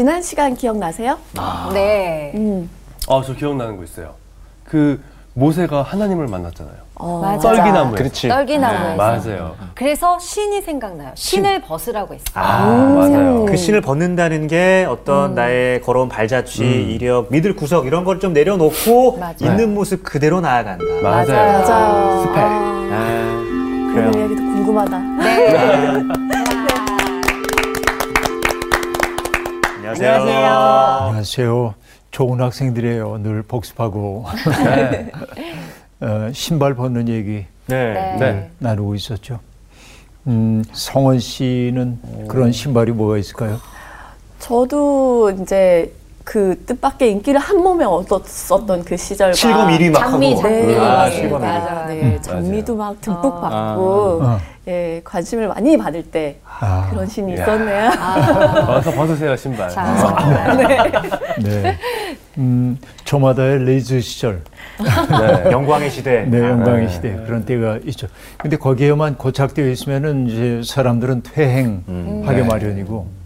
지난 0.00 0.22
시간 0.22 0.56
기억나세요? 0.56 1.18
아. 1.36 1.68
네. 1.74 2.32
음. 2.34 2.70
아, 3.06 3.20
저 3.22 3.34
기억나는 3.34 3.76
거 3.76 3.84
있어요. 3.84 4.14
그 4.64 4.98
모세가 5.34 5.82
하나님을 5.82 6.26
만났잖아요. 6.26 6.74
어, 6.94 7.20
맞아. 7.22 7.50
떨기나무에. 7.52 7.98
그렇지. 7.98 8.28
떨기나무에서. 8.28 8.88
네, 8.88 8.96
맞아요. 8.96 9.56
그래서 9.74 10.18
신이 10.18 10.62
생각나요. 10.62 11.10
신을 11.16 11.60
벗으라고 11.60 12.14
했어요. 12.14 12.32
아, 12.32 12.94
맞아요. 12.96 13.44
그 13.44 13.58
신을 13.58 13.82
벗는다는 13.82 14.46
게 14.46 14.86
어떤 14.88 15.34
나의 15.34 15.82
걸어온 15.82 16.08
발자취, 16.08 16.64
이력, 16.64 17.26
믿을 17.30 17.54
구석 17.54 17.84
이런 17.86 18.04
걸 18.04 18.20
좀 18.20 18.32
내려놓고 18.32 19.18
맞아. 19.18 19.44
있는 19.44 19.74
모습 19.74 20.02
그대로 20.02 20.40
나아간다. 20.40 20.82
맞아요. 21.02 21.26
맞아요. 21.28 22.22
스펙. 22.22 22.36
아, 22.38 23.44
그런 23.92 24.10
그래요. 24.12 24.24
이야기도 24.28 24.42
궁금하다. 24.42 24.98
네. 24.98 26.02
안녕하세요. 29.90 30.12
안녕하세요. 30.12 30.48
안녕하세요. 31.00 31.74
좋은 32.12 32.40
학생들이에요. 32.40 33.18
늘 33.22 33.42
복습하고 33.42 34.24
네. 34.64 35.10
어, 36.00 36.30
신발 36.32 36.74
벗는 36.74 37.08
얘기 37.08 37.44
네. 37.66 38.16
네. 38.20 38.50
나누고 38.58 38.94
있었죠. 38.94 39.40
음, 40.28 40.62
성원 40.72 41.18
씨는 41.18 42.26
그런 42.28 42.52
신발이 42.52 42.92
뭐가 42.92 43.18
있을까요? 43.18 43.58
저도 44.38 45.32
이제 45.42 45.92
그 46.30 46.62
뜻밖의 46.64 47.10
인기를 47.10 47.40
한 47.40 47.56
몸에 47.60 47.84
얻었었던 47.84 48.84
그 48.84 48.96
시절과 48.96 49.32
실검 49.32 49.66
1위 49.66 49.90
막 49.90 49.98
장미, 49.98 50.30
하고. 50.30 50.42
장미. 50.42 50.66
네, 50.68 50.78
아. 50.78 51.10
실검 51.10 51.40
1위. 51.40 51.44
맞아요. 51.44 51.88
네, 51.88 52.20
장미도 52.20 52.76
막 52.76 53.00
듬뿍 53.00 53.34
아. 53.34 53.40
받고 53.40 54.20
아. 54.22 54.40
예, 54.68 55.00
관심을 55.02 55.48
많이 55.48 55.76
받을 55.76 56.04
때 56.04 56.38
아, 56.60 56.86
그런 56.88 57.08
신이 57.08 57.32
이야. 57.34 57.42
있었네요. 57.42 57.90
와서 58.70 58.92
벗으세요, 58.92 59.34
신발. 59.34 59.70
자, 59.70 61.02
네. 61.42 61.76
음, 62.38 62.78
저마다의 63.04 63.64
리즈 63.64 64.00
시절, 64.00 64.42
네. 64.78 65.50
영광의 65.50 65.90
시대. 65.90 66.26
네, 66.26 66.48
영광의 66.48 66.86
네. 66.86 66.92
시대 66.92 67.16
그런 67.26 67.44
때가 67.44 67.80
있죠. 67.86 68.06
근데 68.38 68.56
거기에만 68.56 69.16
고착되어 69.16 69.68
있으면은 69.68 70.28
이제 70.28 70.62
사람들은 70.64 71.24
퇴행하게 71.24 71.82
음. 71.88 72.22
네. 72.24 72.42
마련이고 72.44 73.20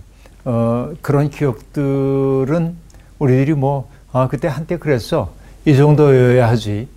어, 0.46 0.90
그런 1.02 1.28
기억들은 1.28 2.83
우리들이 3.18 3.54
뭐 3.54 3.88
아, 4.12 4.28
그때 4.28 4.48
한때 4.48 4.76
그랬어 4.76 5.32
이 5.64 5.76
정도여야 5.76 6.48
하지. 6.48 6.88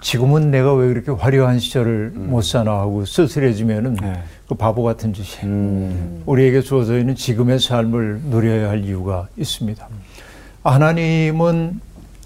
지금은 0.00 0.50
내가 0.50 0.74
왜 0.74 0.88
그렇게 0.88 1.10
화려한 1.10 1.58
시절을 1.58 2.10
못 2.14 2.42
사나 2.42 2.72
하고 2.72 3.06
쓸쓸해지면은 3.06 3.94
네. 3.94 4.22
그 4.46 4.54
바보 4.54 4.82
같은 4.82 5.14
짓이 5.14 5.44
음. 5.44 6.22
우리에게 6.26 6.60
주어져 6.60 6.98
있는 6.98 7.14
지금의 7.14 7.58
삶을 7.58 8.20
누려야 8.28 8.68
할 8.68 8.84
이유가 8.84 9.28
있습니다. 9.38 9.88
하나님은 10.62 11.80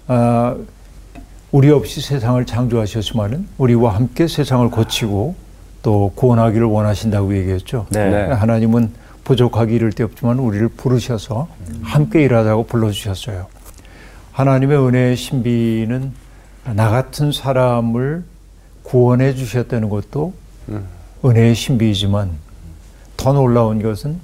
아, 0.07 0.57
우리 1.51 1.69
없이 1.71 2.01
세상을 2.01 2.45
창조하셨지만은 2.45 3.47
우리와 3.57 3.95
함께 3.95 4.27
세상을 4.27 4.69
고치고 4.69 5.35
또 5.81 6.11
구원하기를 6.15 6.67
원하신다고 6.67 7.35
얘기했죠. 7.37 7.85
네. 7.91 8.09
네. 8.09 8.33
하나님은 8.33 8.91
부족하기 9.29 9.75
이를 9.75 9.91
데 9.91 10.03
없지만 10.03 10.39
우리를 10.39 10.67
부르셔서 10.69 11.47
함께 11.83 12.23
일하자고 12.23 12.65
불러주셨어요. 12.65 13.45
하나님의 14.31 14.75
은혜의 14.75 15.15
신비는 15.15 16.13
나 16.73 16.89
같은 16.89 17.31
사람을 17.31 18.23
구원해 18.81 19.35
주셨다는 19.35 19.89
것도 19.89 20.33
음. 20.69 20.83
은혜의 21.23 21.53
신비이지만 21.53 22.31
더 23.17 23.33
놀라운 23.33 23.83
것은 23.83 24.19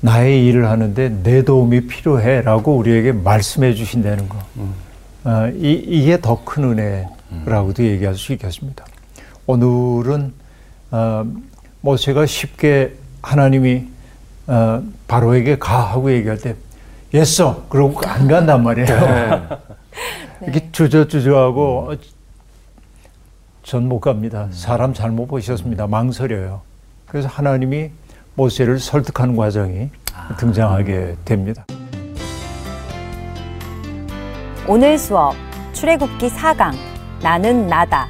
나의 0.00 0.46
일을 0.46 0.68
하는데 0.68 1.08
내 1.08 1.42
도움이 1.42 1.88
필요해라고 1.88 2.76
우리에게 2.76 3.10
말씀해 3.10 3.74
주신다는 3.74 4.28
거. 4.28 4.38
아, 5.24 5.48
이, 5.48 5.72
이게 5.72 6.20
더 6.20 6.44
큰 6.44 6.62
은혜라고도 7.42 7.82
얘기할 7.84 8.14
수 8.14 8.32
있겠습니다. 8.32 8.86
오늘은 9.46 10.32
아, 10.92 11.24
모세가 11.80 12.26
쉽게 12.26 12.94
하나님이 13.22 13.86
아, 14.46 14.82
바로에게 15.06 15.58
가 15.58 15.92
하고 15.92 16.10
얘기할 16.10 16.38
때 16.38 16.56
예써 17.14 17.66
그러고 17.68 18.00
안 18.06 18.28
간단 18.28 18.62
말이에요. 18.62 19.58
이렇게 20.42 20.70
주저주저하고 20.72 21.94
전못 23.62 24.00
갑니다. 24.00 24.48
사람 24.50 24.94
잘못 24.94 25.26
보셨습니다. 25.26 25.86
망설여요. 25.86 26.62
그래서 27.06 27.28
하나님이 27.28 27.90
모세를 28.34 28.78
설득하는 28.78 29.36
과정이 29.36 29.90
등장하게 30.38 31.16
됩니다. 31.24 31.64
오늘 34.66 34.98
수업 34.98 35.34
출애굽기 35.72 36.28
4강 36.28 36.74
나는 37.22 37.66
나다 37.66 38.08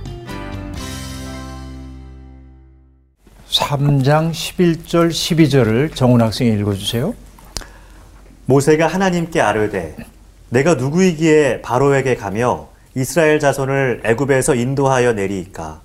3장 3.51 4.31
11절 4.31 5.09
12절을 5.11 5.95
정훈 5.95 6.21
학생이 6.21 6.51
읽어주세요. 6.61 7.15
모세가 8.47 8.87
하나님께 8.87 9.41
아뢰되 9.41 9.97
내가 10.51 10.75
누구이기에 10.75 11.63
바로에게 11.63 12.17
가며 12.17 12.69
이스라엘 12.95 13.41
자손을 13.41 14.03
애굽에서 14.05 14.55
인도하여 14.55 15.13
내리이까 15.13 15.81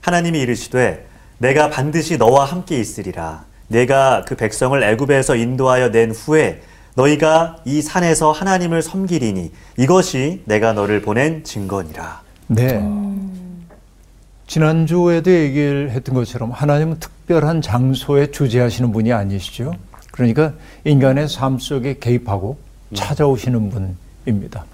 하나님이 0.00 0.40
이르시되 0.40 1.06
내가 1.38 1.70
반드시 1.70 2.16
너와 2.16 2.44
함께 2.44 2.78
있으리라 2.78 3.44
내가 3.68 4.24
그 4.26 4.36
백성을 4.36 4.80
애굽에서 4.82 5.36
인도하여 5.36 5.90
낸 5.90 6.10
후에 6.10 6.62
너희가 6.94 7.58
이 7.64 7.82
산에서 7.82 8.32
하나님을 8.32 8.82
섬기리니 8.82 9.50
이것이 9.78 10.42
내가 10.44 10.74
너를 10.74 11.02
보낸 11.02 11.42
증거니라 11.42 12.22
네. 12.48 12.78
지난주에도 14.46 15.30
얘기를 15.30 15.90
했던 15.90 16.14
것처럼 16.14 16.50
하나님은 16.50 17.00
특별한 17.00 17.62
장소에 17.62 18.30
주재하시는 18.30 18.92
분이 18.92 19.12
아니시죠. 19.12 19.72
그러니까 20.12 20.52
인간의 20.84 21.28
삶 21.28 21.58
속에 21.58 21.98
개입하고 21.98 22.56
찾아오시는 22.94 23.70
분입니다. 24.24 24.64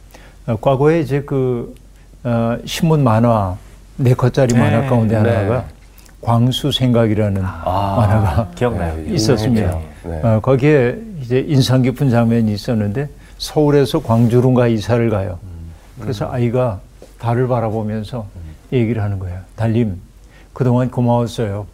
어, 0.47 0.57
과거에 0.61 1.01
이제 1.01 1.23
그 1.23 1.75
어, 2.25 2.59
신문 2.65 3.03
만화 3.03 3.57
네 3.97 4.15
컷짜리 4.15 4.55
만화 4.55 4.89
가운데 4.89 5.21
네. 5.21 5.31
하나가 5.31 5.67
광수 6.21 6.73
생각이라는 6.73 7.41
만화가 7.41 8.51
기억나요? 8.55 8.95
네, 9.07 9.15
있었습니다. 9.15 9.69
유명했죠. 9.69 10.09
네. 10.09 10.21
어, 10.23 10.41
거기에 10.41 10.99
이제 11.23 11.45
인상 11.47 11.83
깊은 11.83 12.11
장면이 12.11 12.53
있었는데 12.53 13.09
서울에서 13.39 14.03
광주론가 14.03 14.69
이사를 14.69 15.09
가요. 15.09 15.39
그래서 15.99 16.31
아이가 16.31 16.81
달을 17.19 17.49
바라보면서 17.49 18.27
얘기를 18.73 19.03
하는 19.03 19.19
거예요. 19.19 19.39
달님, 19.57 19.97
그동안 20.53 20.91
고마웠어요. 20.91 21.67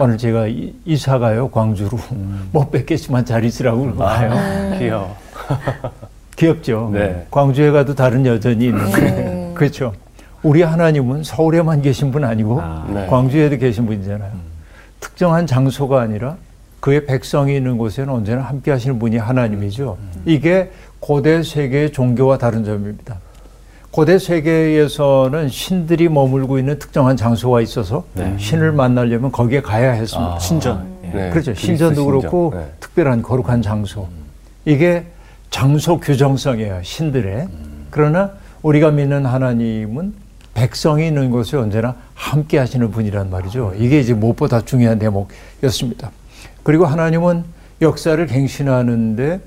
오늘 0.00 0.18
제가 0.18 0.46
이- 0.48 0.74
이사 0.84 1.18
가요, 1.18 1.48
광주로. 1.50 1.98
못 2.52 2.70
뵙겠지만 2.70 3.24
잘 3.24 3.44
있으라고 3.44 3.80
그러고 3.82 3.98
가요. 3.98 4.78
귀여워. 4.78 5.16
귀엽죠? 6.36 6.90
네. 6.92 7.26
광주에 7.30 7.70
가도 7.70 7.94
다른 7.94 8.24
여전히 8.26 8.66
있는데. 8.66 9.52
그렇죠. 9.54 9.92
우리 10.42 10.62
하나님은 10.62 11.24
서울에만 11.24 11.82
계신 11.82 12.12
분 12.12 12.24
아니고 12.24 12.62
네. 12.92 13.06
광주에도 13.08 13.56
계신 13.58 13.86
분이잖아요. 13.86 14.30
특정한 15.00 15.46
장소가 15.46 16.00
아니라 16.00 16.36
그의 16.80 17.06
백성이 17.06 17.56
있는 17.56 17.76
곳에는 17.76 18.12
언제나 18.12 18.42
함께 18.42 18.70
하시는 18.70 18.98
분이 19.00 19.16
하나님이죠. 19.16 19.98
이게 20.24 20.70
고대 21.00 21.42
세계의 21.42 21.90
종교와 21.92 22.38
다른 22.38 22.64
점입니다. 22.64 23.16
고대 23.90 24.18
세계에서는 24.18 25.48
신들이 25.48 26.08
머물고 26.08 26.58
있는 26.58 26.78
특정한 26.78 27.16
장소가 27.16 27.60
있어서 27.62 28.04
신을 28.38 28.72
만나려면 28.72 29.32
거기에 29.32 29.62
가야 29.62 29.92
했습니다. 29.92 30.34
아. 30.34 30.38
신전 30.38 30.86
네. 31.02 31.30
그렇죠. 31.30 31.52
그리스 31.52 31.54
신전도 31.54 32.02
신전. 32.02 32.20
그렇고 32.20 32.52
네. 32.54 32.66
특별한 32.80 33.22
거룩한 33.22 33.62
장소. 33.62 34.08
이게 34.64 35.06
장소 35.50 35.98
규정성이에요. 35.98 36.80
신들의. 36.82 37.48
그러나 37.90 38.32
우리가 38.62 38.90
믿는 38.90 39.24
하나님은 39.24 40.12
백성이 40.52 41.06
있는 41.06 41.30
곳에 41.30 41.56
언제나 41.56 41.94
함께 42.14 42.58
하시는 42.58 42.90
분이란 42.90 43.30
말이죠. 43.30 43.72
이게 43.78 44.00
이제 44.00 44.12
무엇보다 44.12 44.60
중요한 44.64 44.98
대목이었습니다. 44.98 46.10
그리고 46.62 46.84
하나님은 46.84 47.44
역사를 47.80 48.26
갱신하는데 48.26 49.40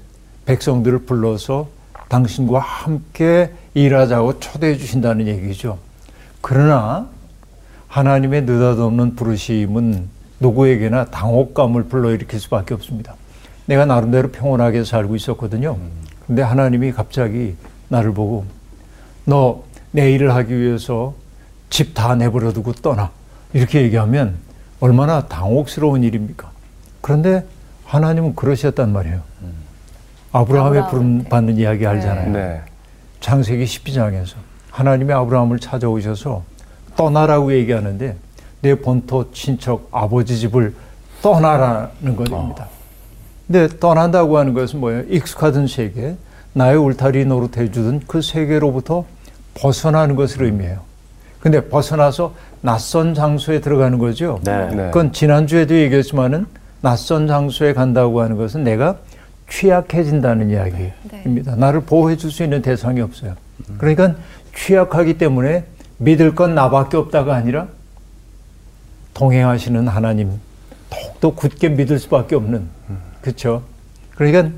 백성들을 0.45 0.99
불러서 0.99 1.67
당신과 2.11 2.59
함께 2.59 3.53
일하자고 3.73 4.39
초대해 4.39 4.75
주신다는 4.75 5.27
얘기죠. 5.27 5.79
그러나 6.41 7.07
하나님의 7.87 8.43
느닷없는 8.43 9.15
부르심은 9.15 10.09
누구에게나 10.41 11.05
당혹감을 11.05 11.85
불러일으킬 11.85 12.39
수밖에 12.39 12.73
없습니다. 12.73 13.15
내가 13.65 13.85
나름대로 13.85 14.29
평온하게 14.29 14.83
살고 14.83 15.15
있었거든요. 15.15 15.77
근데 16.27 16.41
하나님이 16.41 16.91
갑자기 16.91 17.55
나를 17.89 18.13
보고 18.13 18.45
너 19.25 19.71
내 19.91 20.11
일을 20.13 20.33
하기 20.35 20.57
위해서 20.57 21.13
집 21.69 21.93
다 21.93 22.15
내버려 22.15 22.51
두고 22.53 22.73
떠나. 22.73 23.11
이렇게 23.53 23.81
얘기하면 23.81 24.35
얼마나 24.79 25.27
당혹스러운 25.27 26.03
일입니까? 26.03 26.49
그런데 27.01 27.45
하나님은 27.85 28.35
그러셨단 28.35 28.91
말이에요. 28.91 29.21
아브라함의. 30.31 30.87
부름 30.89 31.23
받는 31.23 31.57
이야기 31.57 31.85
알잖아요. 31.85 32.31
네. 32.31 32.61
창세기 33.19 33.63
12장에서 33.65 34.35
하나님이 34.71 35.13
아브라함을 35.13 35.59
찾아오셔서 35.59 36.43
떠나라고 36.95 37.53
얘기하는데 37.53 38.15
내 38.61 38.75
본토 38.75 39.31
친척 39.31 39.87
아버지 39.91 40.37
집을 40.37 40.73
떠나라는 41.21 42.15
것입니다. 42.15 42.67
근데 43.47 43.67
떠난다고 43.79 44.37
하는 44.37 44.53
것은 44.53 44.79
뭐예요? 44.79 45.03
익숙하던 45.09 45.67
세계, 45.67 46.15
나의 46.53 46.77
울타리 46.77 47.25
노릇해 47.25 47.71
주던 47.71 48.01
그 48.07 48.21
세계로부터 48.21 49.05
벗어나는 49.55 50.15
것을 50.15 50.43
의미해요. 50.43 50.79
근데 51.39 51.67
벗어나서 51.67 52.33
낯선 52.61 53.13
장소에 53.13 53.59
들어가는 53.59 53.97
거죠. 53.97 54.39
네. 54.43 54.67
네. 54.67 54.75
그건 54.85 55.11
지난주에도 55.11 55.75
얘기했지만은 55.75 56.45
낯선 56.81 57.27
장소에 57.27 57.73
간다고 57.73 58.21
하는 58.21 58.37
것은 58.37 58.63
내가 58.63 58.97
취약해진다는 59.51 60.50
이야기입니다. 60.50 61.56
나를 61.57 61.81
보호해 61.81 62.15
줄 62.15 62.31
수 62.31 62.44
있는 62.44 62.62
대상이 62.62 63.01
없어요. 63.01 63.36
그러니까 63.77 64.15
취약하기 64.56 65.18
때문에 65.18 65.65
믿을 65.98 66.33
건 66.33 66.56
나밖에 66.56 66.98
없다가 66.98 67.36
아니라 67.36 67.68
동행하시는 69.13 69.88
하나님 69.88 70.39
더욱더 70.89 71.36
굳게 71.36 71.69
믿을 71.69 72.00
수밖에 72.00 72.36
없는 72.36 72.68
그렇죠. 73.21 73.63
그러니까 74.15 74.50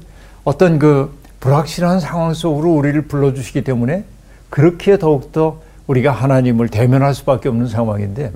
어떤 0.43 0.79
그 0.79 1.11
불확실한 1.39 1.99
상황 1.99 2.33
속으로 2.33 2.73
우리를 2.73 3.01
불러주시기 3.07 3.63
때문에 3.63 4.05
그렇게 4.49 4.97
더욱더 4.97 5.61
우리가 5.87 6.11
하나님을 6.11 6.69
대면할 6.69 7.13
수밖에 7.13 7.49
없는 7.49 7.67
상황인데 7.67 8.31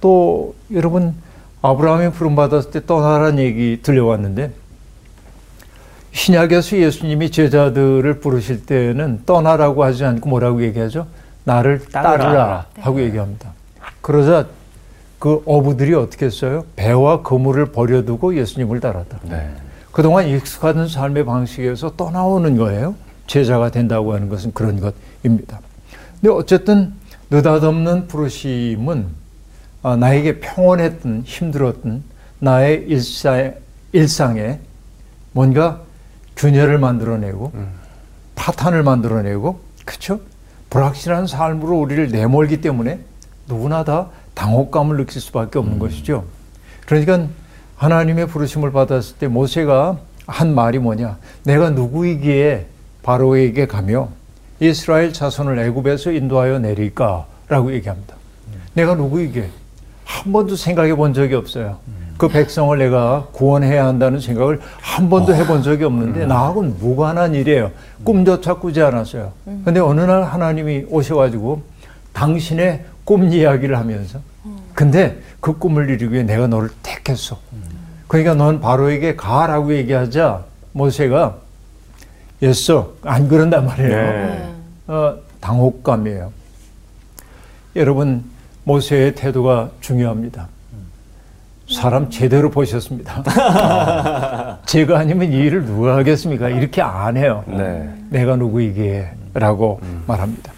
또 0.00 0.54
여러분 0.74 1.14
아브라함이 1.62 2.10
부름 2.12 2.36
받았을 2.36 2.70
때 2.70 2.84
떠나라는 2.84 3.38
얘기 3.38 3.80
들려왔는데 3.82 4.52
신약에서 6.16 6.78
예수님이 6.78 7.30
제자들을 7.30 8.20
부르실 8.20 8.64
때는 8.64 9.20
떠나라고 9.26 9.84
하지 9.84 10.04
않고 10.06 10.30
뭐라고 10.30 10.62
얘기하죠? 10.62 11.06
나를 11.44 11.84
따르라. 11.92 12.64
하고 12.80 13.02
얘기합니다. 13.02 13.52
그러자 14.00 14.46
그 15.18 15.42
어부들이 15.44 15.92
어떻게 15.92 16.26
했어요? 16.26 16.64
배와 16.74 17.22
그물을 17.22 17.66
버려두고 17.66 18.34
예수님을 18.34 18.80
따랐다. 18.80 19.18
네. 19.24 19.50
그동안 19.92 20.26
익숙하던 20.26 20.88
삶의 20.88 21.26
방식에서 21.26 21.96
떠나오는 21.96 22.56
거예요. 22.56 22.94
제자가 23.26 23.70
된다고 23.70 24.14
하는 24.14 24.30
것은 24.30 24.52
그런 24.54 24.80
것입니다. 24.80 25.60
근데 26.20 26.34
어쨌든 26.34 26.94
느닷없는 27.30 28.08
부르심은 28.08 29.06
아, 29.82 29.96
나에게 29.96 30.40
평온했던 30.40 31.24
힘들었던 31.26 32.02
나의 32.38 32.86
일상에 33.92 34.60
뭔가 35.32 35.85
균열을 36.36 36.78
만들어내고 36.78 37.52
파탄을 38.34 38.82
만들어내고 38.82 39.60
그쵸? 39.84 40.20
불확실한 40.70 41.26
삶으로 41.26 41.78
우리를 41.78 42.08
내몰기 42.08 42.60
때문에 42.60 43.00
누구나 43.48 43.84
다 43.84 44.08
당혹감을 44.34 44.96
느낄 44.98 45.20
수밖에 45.22 45.58
없는 45.58 45.78
것이죠. 45.78 46.24
그러니까 46.86 47.26
하나님의 47.76 48.26
부르심을 48.28 48.72
받았을 48.72 49.16
때 49.16 49.28
모세가 49.28 49.98
한 50.26 50.54
말이 50.54 50.78
뭐냐? 50.78 51.18
내가 51.44 51.70
누구이기에 51.70 52.66
바로에게 53.02 53.66
가며 53.66 54.08
이스라엘 54.60 55.12
자손을 55.12 55.58
애굽에서 55.58 56.12
인도하여 56.12 56.58
내릴까라고 56.58 57.72
얘기합니다. 57.74 58.16
내가 58.74 58.94
누구이기에 58.94 59.48
한 60.04 60.32
번도 60.32 60.56
생각해 60.56 60.94
본 60.96 61.14
적이 61.14 61.34
없어요. 61.36 61.78
그 62.18 62.28
백성을 62.28 62.76
내가 62.78 63.26
구원해야 63.32 63.86
한다는 63.86 64.20
생각을 64.20 64.60
한 64.80 65.10
번도 65.10 65.34
해본 65.34 65.62
적이 65.62 65.84
없는데 65.84 66.26
나하고는 66.26 66.76
무관한 66.78 67.34
일이에요. 67.34 67.70
꿈조차 68.04 68.54
꾸지 68.54 68.80
않았어요. 68.82 69.32
근데 69.64 69.80
어느 69.80 70.00
날 70.00 70.22
하나님이 70.22 70.86
오셔가지고 70.88 71.62
당신의 72.12 72.84
꿈 73.04 73.30
이야기를 73.30 73.76
하면서 73.76 74.18
근데 74.74 75.20
그 75.40 75.58
꿈을 75.58 75.88
이루기 75.90 76.12
위해 76.14 76.22
내가 76.22 76.46
너를 76.46 76.70
택했어. 76.82 77.38
그러니까 78.08 78.34
넌 78.34 78.60
바로에게 78.60 79.16
가라고 79.16 79.74
얘기하자 79.74 80.44
모세가 80.72 81.36
예서 82.42 82.92
안 83.02 83.28
그런단 83.28 83.66
말이에요. 83.66 83.90
네. 83.90 84.54
어, 84.88 85.16
당혹감이에요. 85.40 86.32
여러분 87.76 88.24
모세의 88.64 89.14
태도가 89.14 89.70
중요합니다. 89.80 90.48
사람 91.70 92.08
제대로 92.10 92.50
보셨습니다. 92.50 93.22
제가 94.66 94.98
아니면 94.98 95.32
이 95.32 95.36
일을 95.36 95.64
누가 95.64 95.96
하겠습니까? 95.96 96.48
이렇게 96.48 96.80
안 96.80 97.16
해요. 97.16 97.44
네. 97.46 97.92
내가 98.10 98.36
누구이기에 98.36 99.10
라고 99.34 99.80
말합니다. 100.06 100.52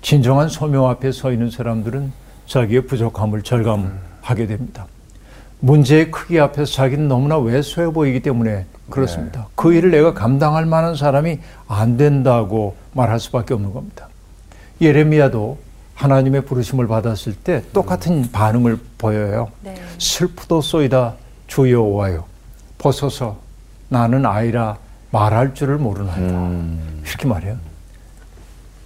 진정한 0.00 0.48
소명 0.48 0.88
앞에 0.88 1.12
서 1.12 1.32
있는 1.32 1.50
사람들은 1.50 2.12
자기의 2.46 2.86
부족함을 2.86 3.42
절감하게 3.42 4.46
됩니다. 4.46 4.86
문제의 5.60 6.10
크기 6.10 6.40
앞에서 6.40 6.72
자기는 6.72 7.06
너무나 7.06 7.38
왜소해 7.38 7.92
보이기 7.92 8.20
때문에 8.20 8.66
그렇습니다. 8.90 9.46
그 9.54 9.72
일을 9.72 9.90
내가 9.92 10.12
감당할 10.12 10.66
만한 10.66 10.96
사람이 10.96 11.38
안 11.68 11.96
된다고 11.96 12.74
말할 12.94 13.20
수밖에 13.20 13.54
없는 13.54 13.72
겁니다. 13.72 14.08
예레미야도 14.80 15.58
하나님의 16.02 16.44
부르심을 16.44 16.88
받았을 16.88 17.32
때 17.32 17.62
똑같은 17.72 18.30
반응을 18.32 18.78
보여요. 18.98 19.50
네. 19.60 19.80
슬프도소이다 19.98 21.14
주 21.46 21.70
여호와여 21.70 22.26
벗어서 22.78 23.38
나는 23.88 24.26
아이라 24.26 24.78
말할 25.12 25.54
줄을 25.54 25.78
모르나이다 25.78 26.50
이렇게 27.06 27.28
말해요. 27.28 27.56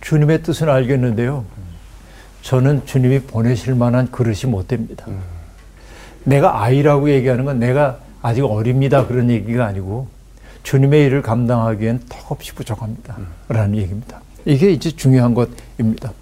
주님의 0.03 0.43
뜻은 0.43 0.69
알겠는데요. 0.69 1.45
저는 2.43 2.85
주님이 2.85 3.21
보내실 3.21 3.75
만한 3.75 4.11
그릇이 4.11 4.51
못 4.51 4.69
됩니다. 4.69 5.07
내가 6.25 6.63
아이라고 6.63 7.11
얘기하는 7.11 7.47
건 7.47 7.59
내가 7.59 7.99
아직 8.21 8.45
어립니다 8.45 9.07
그런 9.07 9.31
얘기가 9.31 9.65
아니고 9.65 10.09
주님의 10.65 11.07
일을 11.07 11.23
감당하기엔 11.23 12.03
턱없이 12.11 12.53
부족합니다. 12.53 13.17
라는 13.49 13.77
얘기입니다. 13.79 14.21
이게 14.45 14.71
이제 14.71 14.91
중요한 14.91 15.33
것입니다. 15.33 16.13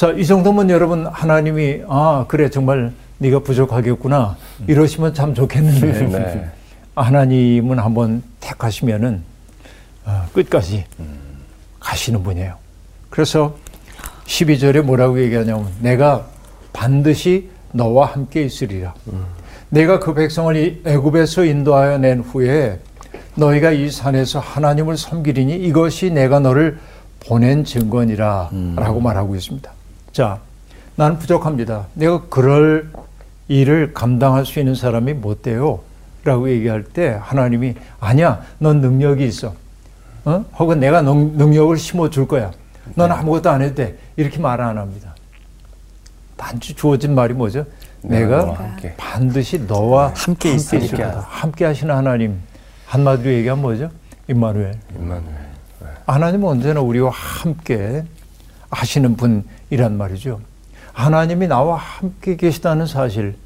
자, 0.00 0.12
이 0.12 0.24
정도면 0.24 0.70
여러분 0.70 1.04
하나님이 1.04 1.82
아, 1.86 2.24
그래 2.26 2.48
정말 2.48 2.90
네가 3.18 3.40
부족하겠구나. 3.40 4.34
이러시면 4.66 5.12
참 5.12 5.34
좋겠는데. 5.34 6.08
네. 6.08 6.50
하나님은 6.94 7.78
한번 7.78 8.22
택하시면은 8.40 9.22
어, 10.06 10.24
끝까지 10.32 10.86
가시는 11.80 12.22
분이에요. 12.22 12.54
그래서 13.10 13.54
12절에 14.24 14.80
뭐라고 14.80 15.20
얘기하냐면 15.20 15.66
내가 15.80 16.24
반드시 16.72 17.50
너와 17.72 18.06
함께 18.06 18.42
있으리라. 18.42 18.94
내가 19.68 19.98
그 19.98 20.14
백성을 20.14 20.56
이 20.56 20.80
애굽에서 20.86 21.44
인도하여 21.44 21.98
낸 21.98 22.20
후에 22.20 22.80
너희가 23.34 23.72
이 23.72 23.90
산에서 23.90 24.38
하나님을 24.38 24.96
섬기리니 24.96 25.56
이것이 25.56 26.10
내가 26.10 26.40
너를 26.40 26.78
보낸 27.20 27.66
증거니라 27.66 28.48
라고 28.76 28.98
말하고 28.98 29.36
있습니다. 29.36 29.70
자, 30.12 30.40
나는 30.96 31.18
부족합니다. 31.18 31.86
내가 31.94 32.22
그럴 32.28 32.90
일을 33.48 33.92
감당할 33.94 34.44
수 34.46 34.58
있는 34.58 34.74
사람이 34.74 35.14
못 35.14 35.42
돼요. 35.42 35.80
라고 36.24 36.50
얘기할 36.50 36.84
때 36.84 37.18
하나님이 37.20 37.74
아니야, 37.98 38.42
넌 38.58 38.80
능력이 38.80 39.24
있어. 39.26 39.54
어? 40.26 40.44
혹은 40.58 40.78
내가 40.80 41.00
능, 41.00 41.36
능력을 41.36 41.76
심어줄 41.78 42.28
거야. 42.28 42.50
넌 42.94 43.10
아무것도 43.10 43.48
안 43.50 43.62
해도 43.62 43.76
돼. 43.76 43.98
이렇게 44.16 44.38
말 44.38 44.60
안 44.60 44.76
합니다. 44.76 45.14
단지 46.36 46.74
주어진 46.74 47.14
말이 47.14 47.32
뭐죠? 47.34 47.64
내가 48.02 48.44
내가 48.44 48.54
함께. 48.54 48.94
반드시 48.96 49.58
너와 49.66 50.12
함께 50.14 50.52
있을 50.54 50.82
있으리라. 50.82 51.08
거다. 51.10 51.26
함께 51.28 51.64
하시는 51.64 51.94
하나님. 51.94 52.38
한마디로 52.86 53.30
얘기하면 53.32 53.62
뭐죠? 53.62 53.90
임마누엘. 54.28 54.74
임마누엘. 54.98 55.34
하나님은 56.06 56.48
언제나 56.48 56.80
우리와 56.80 57.10
함께 57.12 58.04
하시는 58.70 59.16
분이란 59.16 59.96
말이죠. 59.96 60.40
하나님이 60.92 61.46
나와 61.48 61.76
함께 61.76 62.36
계시다는 62.36 62.86
사실, 62.86 63.36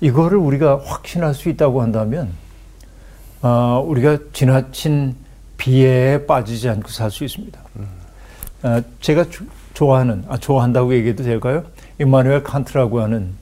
이거를 0.00 0.38
우리가 0.38 0.80
확신할 0.84 1.34
수 1.34 1.48
있다고 1.48 1.82
한다면, 1.82 2.30
아, 3.42 3.82
우리가 3.84 4.18
지나친 4.32 5.16
비애에 5.56 6.26
빠지지 6.26 6.68
않고 6.68 6.88
살 6.88 7.10
수 7.10 7.24
있습니다. 7.24 7.58
아, 8.62 8.82
제가 9.00 9.24
주- 9.28 9.46
좋아하는, 9.74 10.24
아, 10.28 10.36
좋아한다고 10.38 10.94
얘기해도 10.94 11.22
될까요? 11.24 11.64
임마누엘 12.00 12.42
칸트라고 12.42 13.00
하는 13.00 13.32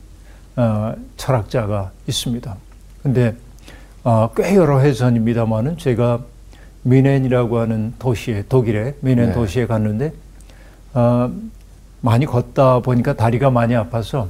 아, 0.58 0.94
철학자가 1.18 1.90
있습니다. 2.06 2.56
근데 3.02 3.34
아, 4.04 4.30
꽤 4.36 4.54
여러 4.56 4.78
해 4.78 4.92
전입니다만은 4.94 5.76
제가 5.78 6.20
미넨이라고 6.82 7.58
하는 7.58 7.92
도시에 7.98 8.44
독일의 8.48 8.94
미넨 9.00 9.26
네. 9.28 9.32
도시에 9.34 9.66
갔는데 9.66 10.12
어, 10.96 11.30
많이 12.00 12.24
걷다 12.24 12.80
보니까 12.80 13.12
다리가 13.12 13.50
많이 13.50 13.76
아파서 13.76 14.28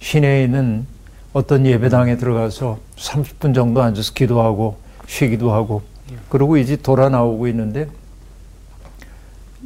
시내에 0.00 0.42
있는 0.42 0.84
어떤 1.32 1.64
예배당에 1.64 2.16
들어가서 2.16 2.78
30분 2.96 3.54
정도 3.54 3.80
앉아서 3.80 4.12
기도하고 4.12 4.76
쉬기도 5.06 5.52
하고 5.52 5.82
그러고 6.28 6.56
이제 6.56 6.74
돌아 6.74 7.08
나오고 7.08 7.46
있는데 7.48 7.88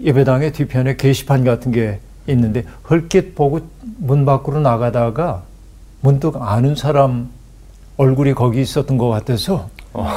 예배당의 0.03 0.53
뒤편에 0.53 0.97
게시판 0.97 1.45
같은 1.45 1.73
게 1.73 2.01
있는데 2.27 2.65
헐깃 2.91 3.35
보고 3.35 3.61
문 3.97 4.27
밖으로 4.27 4.61
나가다가 4.61 5.45
문득 6.03 6.37
아는 6.37 6.77
사람 6.77 7.31
얼굴이 7.97 8.35
거기 8.35 8.61
있었던 8.61 8.99
것 8.99 9.09
같아서 9.09 9.71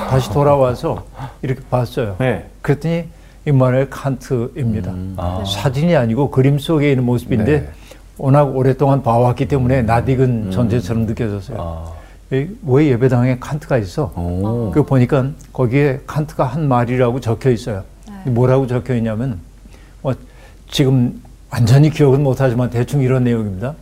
다시 0.09 0.29
돌아와서 0.31 1.05
이렇게 1.41 1.61
봤어요. 1.69 2.17
네. 2.19 2.49
그랬더니 2.61 3.05
임마누엘 3.47 3.89
칸트입니다. 3.89 4.93
아. 5.15 5.43
사진이 5.45 5.95
아니고 5.95 6.31
그림 6.31 6.59
속에 6.59 6.91
있는 6.91 7.05
모습인데 7.05 7.61
네. 7.61 7.69
워낙 8.17 8.43
오랫동안 8.43 9.01
봐왔기 9.01 9.47
때문에 9.47 9.83
낯익은 9.83 10.51
존재처럼 10.51 11.05
느껴졌어요. 11.05 11.57
아. 11.59 11.93
에, 12.33 12.49
왜 12.65 12.87
예배당에 12.87 13.37
칸트가 13.39 13.77
있어? 13.77 14.11
어. 14.15 14.71
그 14.73 14.83
보니까 14.83 15.31
거기에 15.53 16.01
칸트가 16.05 16.43
한 16.43 16.67
말이라고 16.67 17.21
적혀 17.21 17.49
있어요. 17.51 17.83
뭐라고 18.25 18.67
적혀 18.67 18.95
있냐면 18.95 19.39
뭐 20.01 20.13
지금 20.69 21.21
완전히 21.49 21.89
기억은 21.89 22.21
못하지만 22.21 22.69
대충 22.69 23.01
이런 23.01 23.23
내용입니다. 23.23 23.75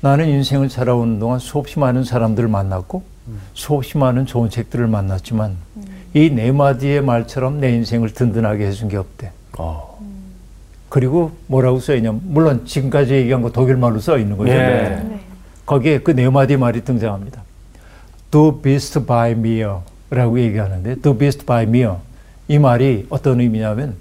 나는 0.00 0.28
인생을 0.28 0.70
살아오는 0.70 1.18
동안 1.18 1.40
수없이 1.40 1.80
많은 1.80 2.04
사람들을 2.04 2.48
만났고 2.48 3.02
수없이 3.54 3.98
많은 3.98 4.26
좋은 4.26 4.48
책들을 4.48 4.86
만났지만 4.86 5.56
이 6.26 6.30
네 6.34 6.50
마디의 6.52 7.02
말처럼 7.02 7.60
내 7.60 7.70
인생을 7.74 8.12
든든하게 8.12 8.66
해준 8.66 8.88
게 8.88 8.96
없대. 8.96 9.30
어. 9.58 9.98
그리고 10.88 11.32
뭐라고 11.46 11.80
써 11.80 11.94
있냐면 11.94 12.20
물론 12.24 12.64
지금까지 12.66 13.12
얘기한 13.14 13.42
거 13.42 13.52
독일말로 13.52 14.00
써 14.00 14.18
있는 14.18 14.36
거죠. 14.36 14.52
네. 14.52 15.20
거기에 15.66 15.98
그 16.00 16.12
네 16.14 16.28
마디 16.30 16.56
말이 16.56 16.82
등장합니다. 16.82 17.42
Do 18.30 18.60
best 18.60 19.00
by 19.06 19.32
me라고 19.32 20.40
얘기하는데 20.40 20.96
Do 20.96 21.16
best 21.16 21.44
by 21.44 21.64
me 21.64 21.86
이 22.48 22.58
말이 22.58 23.06
어떤 23.10 23.40
의미냐면 23.40 23.94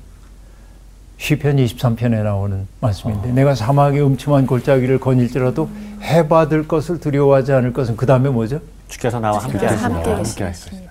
시편 1.17 1.57
23편에 1.57 2.23
나오는 2.23 2.67
말씀인데 2.79 3.31
내가 3.31 3.55
사막의 3.55 4.01
음침한 4.05 4.45
골짜기를 4.45 4.99
거닐지라도 4.99 5.69
해받을 6.01 6.67
것을 6.67 6.99
두려워하지 6.99 7.51
않을 7.53 7.73
것은 7.73 7.97
그 7.97 8.05
다음에 8.05 8.29
뭐죠? 8.29 8.61
주께서 8.87 9.19
나와 9.19 9.39
함께 9.39 9.65
하시는 9.65 9.91
함께. 9.95 10.09
하시겠 10.11 10.86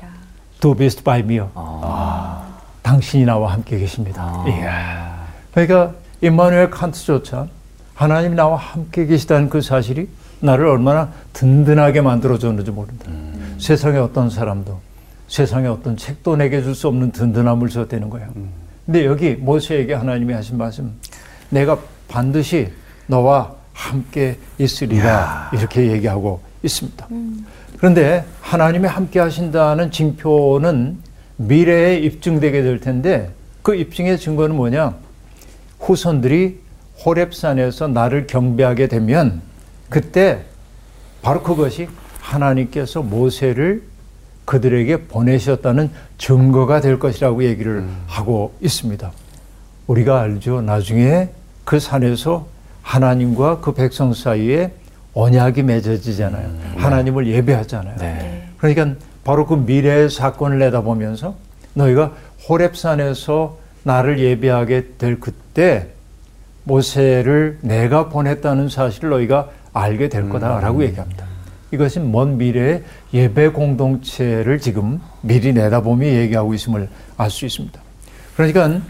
습니다. 0.56 0.60
Do 0.60 0.74
best 0.74 1.02
by 1.04 1.20
me 1.20 1.40
아. 1.54 2.42
당신이 2.82 3.24
나와 3.24 3.52
함께 3.52 3.78
계십니다. 3.78 4.22
아. 4.22 4.48
이야. 4.48 5.26
그러니까 5.52 5.94
임마누엘 6.20 6.70
칸트조차 6.70 7.46
하나님 7.94 8.34
나와 8.34 8.56
함께 8.56 9.06
계시다는 9.06 9.48
그 9.48 9.60
사실이 9.60 10.08
나를 10.40 10.66
얼마나 10.66 11.10
든든하게 11.32 12.02
만들어줬는지 12.02 12.70
모른다. 12.70 13.06
세상의 13.58 14.00
어떤 14.00 14.28
사람도 14.30 14.78
세상의 15.28 15.70
어떤 15.70 15.96
책도 15.96 16.36
내게 16.36 16.62
줄 16.62 16.74
수 16.74 16.88
없는 16.88 17.10
든든함을 17.12 17.68
줬다는 17.68 18.10
거예요. 18.10 18.28
근데 18.84 19.06
여기 19.06 19.34
모세에게 19.34 19.94
하나님이 19.94 20.32
하신 20.34 20.58
말씀, 20.58 20.92
내가 21.50 21.78
반드시 22.06 22.70
너와 23.08 23.52
함께 23.72 24.38
있으리라 24.58 25.50
이렇게 25.52 25.90
얘기하고 25.90 26.40
있습니다. 26.62 27.06
그런데 27.78 28.24
하나님이 28.40 28.86
함께 28.86 29.20
하신다는 29.20 29.90
징표는 29.90 30.98
미래에 31.36 31.98
입증되게 31.98 32.62
될 32.62 32.80
텐데 32.80 33.30
그 33.62 33.74
입증의 33.74 34.18
증거는 34.18 34.56
뭐냐? 34.56 34.94
후손들이 35.80 36.60
호렙산에서 37.04 37.88
나를 37.88 38.26
경배하게 38.26 38.88
되면 38.88 39.42
그때 39.90 40.42
바로 41.22 41.42
그것이 41.42 41.88
하나님께서 42.20 43.02
모세를 43.02 43.82
그들에게 44.46 45.08
보내셨다는 45.08 45.90
증거가 46.18 46.80
될 46.80 46.98
것이라고 46.98 47.44
얘기를 47.44 47.84
하고 48.06 48.54
있습니다. 48.60 49.12
우리가 49.86 50.20
알죠. 50.20 50.62
나중에 50.62 51.28
그 51.64 51.78
산에서 51.78 52.46
하나님과 52.82 53.60
그 53.60 53.74
백성 53.74 54.14
사이에 54.14 54.72
언약이 55.16 55.62
맺어지잖아요. 55.62 56.50
하나님을 56.76 57.26
예배하잖아요. 57.26 57.96
네. 57.96 58.48
그러니까 58.58 59.00
바로 59.24 59.46
그 59.46 59.54
미래의 59.54 60.10
사건을 60.10 60.58
내다보면서 60.58 61.34
너희가 61.72 62.12
호렙산에서 62.46 63.58
나를 63.82 64.18
예배하게 64.18 64.88
될 64.98 65.18
그때 65.18 65.88
모세를 66.64 67.58
내가 67.62 68.10
보냈다는 68.10 68.68
사실을 68.68 69.08
너희가 69.10 69.48
알게 69.72 70.10
될 70.10 70.28
거다라고 70.28 70.84
얘기합니다. 70.84 71.24
이것은 71.72 72.12
먼 72.12 72.36
미래의 72.36 72.82
예배 73.14 73.48
공동체를 73.48 74.60
지금 74.60 75.00
미리 75.22 75.54
내다보며 75.54 76.06
얘기하고 76.06 76.52
있음을 76.52 76.90
알 77.16 77.30
수 77.30 77.46
있습니다. 77.46 77.80
그러니까 78.36 78.80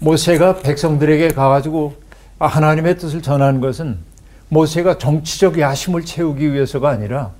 모세가 0.00 0.56
백성들에게 0.58 1.28
가가지고 1.28 1.94
하나님의 2.40 2.98
뜻을 2.98 3.22
전하는 3.22 3.60
것은 3.60 4.07
모세가 4.48 4.98
정치적 4.98 5.58
야심을 5.58 6.04
채우기 6.04 6.52
위해서가 6.52 6.88
아니라 6.90 7.30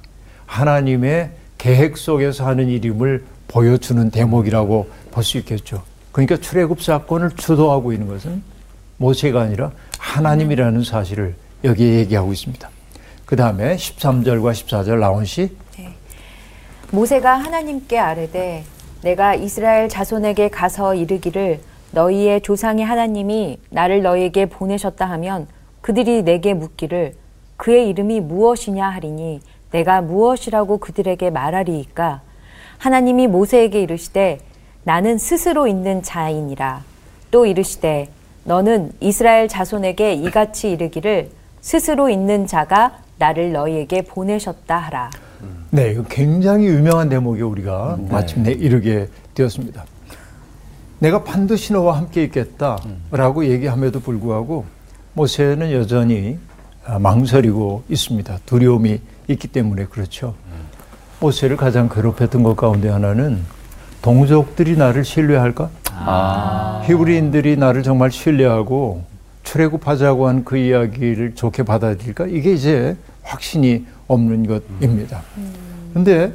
하나님의 0.46 1.30
계획 1.56 1.96
속에서 1.96 2.46
하는 2.46 2.68
일임을 2.68 3.24
보여주는 3.48 4.10
대목이라고 4.10 4.88
볼 5.10 5.24
수 5.24 5.38
있겠죠. 5.38 5.82
그러니까 6.12 6.36
출애굽 6.36 6.82
사건을 6.82 7.30
주도하고 7.30 7.92
있는 7.92 8.06
것은 8.08 8.42
모세가 8.98 9.40
아니라 9.42 9.72
하나님이라는 9.98 10.84
사실을 10.84 11.34
여기에 11.64 11.94
얘기하고 12.00 12.32
있습니다. 12.32 12.68
그 13.24 13.36
다음에 13.36 13.76
13절과 13.76 14.52
14절 14.52 14.98
나온 14.98 15.24
시 15.24 15.56
모세가 16.90 17.34
하나님께 17.34 17.98
아뢰되 17.98 18.64
내가 19.02 19.34
이스라엘 19.34 19.88
자손에게 19.88 20.48
가서 20.48 20.94
이르기를 20.94 21.60
너희의 21.90 22.40
조상의 22.42 22.84
하나님이 22.84 23.58
나를 23.70 24.02
너희에게 24.02 24.46
보내셨다 24.46 25.06
하면 25.10 25.46
그들이 25.88 26.22
내게 26.22 26.52
묻기를 26.52 27.14
그의 27.56 27.88
이름이 27.88 28.20
무엇이냐 28.20 28.86
하리니 28.90 29.40
내가 29.70 30.02
무엇이라고 30.02 30.76
그들에게 30.76 31.30
말하리이까? 31.30 32.20
하나님이 32.76 33.26
모세에게 33.26 33.80
이르시되 33.80 34.40
나는 34.84 35.16
스스로 35.16 35.66
있는 35.66 36.02
자이니라. 36.02 36.82
또 37.30 37.46
이르시되 37.46 38.10
너는 38.44 38.92
이스라엘 39.00 39.48
자손에게 39.48 40.12
이같이 40.12 40.72
이르기를 40.72 41.30
스스로 41.62 42.10
있는 42.10 42.46
자가 42.46 42.98
나를 43.16 43.52
너희에게 43.52 44.02
보내셨다 44.02 44.76
하라. 44.76 45.08
네, 45.70 45.92
이거 45.92 46.02
굉장히 46.02 46.66
유명한 46.66 47.08
대목이 47.08 47.40
우리가. 47.40 47.98
마침내 48.10 48.52
이르게 48.52 49.08
되었습니다. 49.32 49.86
내가 50.98 51.24
반드시 51.24 51.72
너와 51.72 51.96
함께 51.96 52.24
있겠다라고 52.24 53.46
얘기함에도 53.46 54.00
불구하고 54.00 54.66
모세는 55.22 55.72
여전히 55.72 56.38
아, 56.86 57.00
망설이고 57.00 57.82
있습니다. 57.88 58.38
두려움이 58.46 59.00
있기 59.26 59.48
때문에 59.48 59.86
그렇죠. 59.86 60.34
모세를 61.18 61.56
가장 61.56 61.88
괴롭혔던 61.88 62.44
것 62.44 62.56
가운데 62.56 62.88
하나는 62.88 63.40
동족들이 64.00 64.76
나를 64.76 65.04
신뢰할까? 65.04 65.70
아. 65.92 66.82
히브리인들이 66.86 67.56
나를 67.56 67.82
정말 67.82 68.12
신뢰하고 68.12 69.02
출애굽하자고 69.42 70.28
한 70.28 70.44
그 70.44 70.56
이야기를 70.56 71.34
좋게 71.34 71.64
받아들일까? 71.64 72.26
이게 72.28 72.52
이제 72.52 72.96
확신이 73.24 73.86
없는 74.06 74.46
것입니다. 74.46 75.22
그런데 75.90 76.32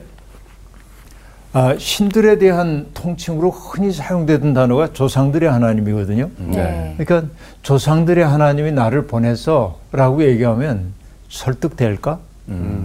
아, 1.55 1.75
신들에 1.77 2.39
대한 2.39 2.87
통칭으로 2.95 3.51
흔히 3.51 3.91
사용되던 3.91 4.55
단어가 4.55 4.91
조상들의 4.91 5.47
하나님이거든요. 5.49 6.29
네. 6.47 6.95
그러니까 6.97 7.29
조상들의 7.61 8.25
하나님이 8.25 8.71
나를 8.71 9.05
보내서라고 9.05 10.23
얘기하면 10.23 10.93
설득될까? 11.29 12.19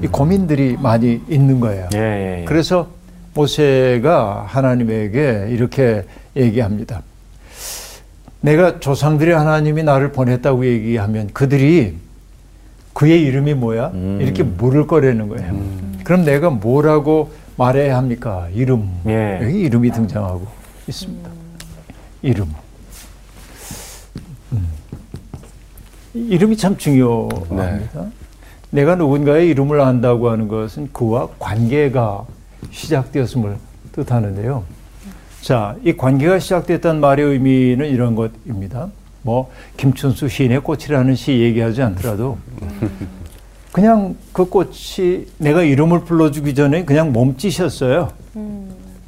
이 0.03 0.07
고민들이 0.07 0.77
많이 0.81 1.21
있는 1.29 1.61
거예요. 1.61 1.89
예, 1.95 1.99
예, 1.99 2.41
예. 2.41 2.45
그래서 2.45 2.89
모세가 3.35 4.45
하나님에게 4.47 5.49
이렇게 5.51 6.05
얘기합니다. 6.37 7.03
내가 8.41 8.79
조상들의 8.81 9.35
하나님이 9.35 9.83
나를 9.83 10.13
보냈다고 10.13 10.65
얘기하면 10.67 11.31
그들이 11.33 11.97
그의 12.93 13.23
이름이 13.23 13.55
뭐야? 13.55 13.93
이렇게 14.21 14.43
물을 14.43 14.87
거라는 14.87 15.29
거예요. 15.29 15.57
그럼 16.05 16.25
내가 16.25 16.51
뭐라고 16.51 17.31
말해야 17.59 17.97
합니까? 17.97 18.49
이름. 18.55 18.89
예. 19.07 19.41
여기 19.43 19.61
이름이 19.61 19.91
등장하고 19.91 20.47
있습니다. 20.87 21.29
이름. 22.23 22.55
음. 24.53 24.69
이름이 26.15 26.57
참 26.57 26.77
중요합니다. 26.77 28.07
내가 28.71 28.95
누군가의 28.95 29.49
이름을 29.49 29.81
안다고 29.81 30.31
하는 30.31 30.47
것은 30.47 30.93
그와 30.93 31.29
관계가 31.39 32.25
시작되었음을 32.71 33.57
뜻하는데요. 33.93 34.65
자, 35.41 35.77
이 35.83 35.97
관계가 35.97 36.39
시작됐다는 36.39 37.01
말의 37.01 37.27
의미는 37.27 37.89
이런 37.89 38.15
것입니다. 38.15 38.89
뭐 39.23 39.51
김춘수 39.77 40.29
시인의 40.29 40.61
꽃이라는 40.61 41.15
시 41.17 41.33
얘기하지 41.41 41.83
않더라도 41.83 42.39
그냥 43.79 44.17
그 44.33 44.47
꽃이 44.47 45.27
내가 45.39 45.63
이름을 45.63 46.01
불러주기 46.01 46.57
전에 46.57 46.85
그냥 46.85 47.13
몸짓이었어요. 47.13 48.11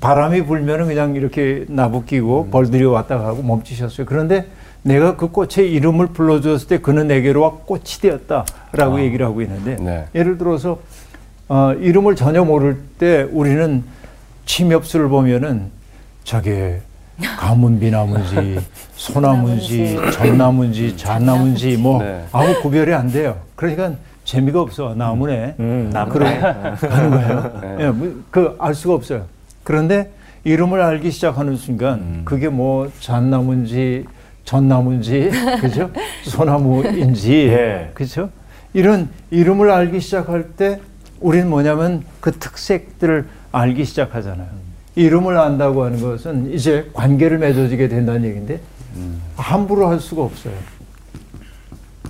바람이 0.00 0.46
불면은 0.46 0.86
그냥 0.86 1.16
이렇게 1.16 1.64
나부끼고 1.66 2.50
벌들이 2.52 2.84
왔다 2.84 3.18
가고 3.18 3.42
멈추셨어요. 3.42 4.06
그런데 4.06 4.46
내가 4.82 5.16
그 5.16 5.32
꽃의 5.32 5.72
이름을 5.72 6.08
불러주었을 6.08 6.68
때 6.68 6.78
그는 6.78 7.08
내게로 7.08 7.42
와 7.42 7.50
꽃이 7.50 7.84
되었다라고 8.00 9.00
얘기를 9.00 9.26
하고 9.26 9.42
있는데 9.42 9.74
네. 9.74 10.06
예를 10.14 10.38
들어서 10.38 10.78
어, 11.48 11.72
이름을 11.72 12.14
전혀 12.14 12.44
모를 12.44 12.78
때 13.00 13.26
우리는 13.28 13.82
침엽수를 14.46 15.08
보면은 15.08 15.72
저게 16.22 16.80
가문비나무인지 17.38 18.60
소나무인지 18.94 19.98
전나무인지 20.12 20.96
잣나무인지 20.96 21.76
뭐 21.76 22.00
네. 22.04 22.24
아무 22.30 22.54
구별이 22.62 22.94
안 22.94 23.10
돼요. 23.10 23.36
그러니까 23.56 23.94
재미가 24.30 24.60
없어 24.60 24.94
나무네. 24.94 25.56
음, 25.58 25.90
나무. 25.92 26.12
그래 26.12 26.26
하는 26.36 27.10
거예요. 27.10 27.76
예, 27.80 27.90
뭐, 27.90 28.22
그알 28.30 28.76
수가 28.76 28.94
없어요. 28.94 29.24
그런데 29.64 30.12
이름을 30.44 30.80
알기 30.80 31.10
시작하는 31.10 31.56
순간 31.56 32.22
그게 32.24 32.48
뭐 32.48 32.88
잣나무인지 33.00 34.04
전나무인지 34.44 35.30
그죠? 35.60 35.90
소나무인지 36.22 37.32
예. 37.50 37.90
그죠? 37.92 38.30
이런 38.72 39.08
이름을 39.32 39.68
알기 39.68 39.98
시작할 39.98 40.50
때 40.50 40.80
우리는 41.18 41.50
뭐냐면 41.50 42.04
그 42.20 42.30
특색들을 42.30 43.26
알기 43.50 43.84
시작하잖아요. 43.84 44.46
이름을 44.94 45.38
안다고 45.38 45.82
하는 45.82 46.00
것은 46.00 46.52
이제 46.52 46.88
관계를 46.92 47.38
맺어지게 47.38 47.88
된다는 47.88 48.24
얘기인데 48.28 48.60
함부로 49.36 49.88
할 49.88 49.98
수가 49.98 50.22
없어요. 50.22 50.54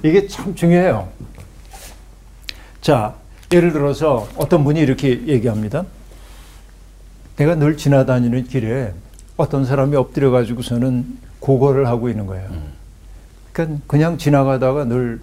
이게 0.02 0.26
참 0.26 0.54
중요해요. 0.54 1.08
자, 2.80 3.14
예를 3.52 3.72
들어서 3.72 4.28
어떤 4.36 4.64
분이 4.64 4.80
이렇게 4.80 5.26
얘기합니다. 5.26 5.84
내가 7.36 7.54
늘 7.54 7.76
지나다니는 7.76 8.44
길에 8.44 8.92
어떤 9.36 9.64
사람이 9.64 9.96
엎드려 9.96 10.30
가지고서는 10.30 11.18
고거를 11.40 11.86
하고 11.86 12.08
있는 12.08 12.26
거예요. 12.26 12.50
그러니까 13.52 13.80
그냥 13.86 14.18
지나가다가 14.18 14.84
늘 14.84 15.20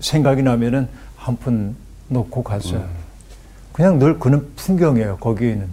생각이 0.00 0.42
나면은 0.42 0.88
한 1.16 1.36
푼 1.36 1.76
놓고 2.08 2.42
갔어요. 2.42 2.88
그냥 3.72 3.98
늘 3.98 4.18
그는 4.18 4.48
풍경이에요. 4.56 5.18
거기에는. 5.18 5.68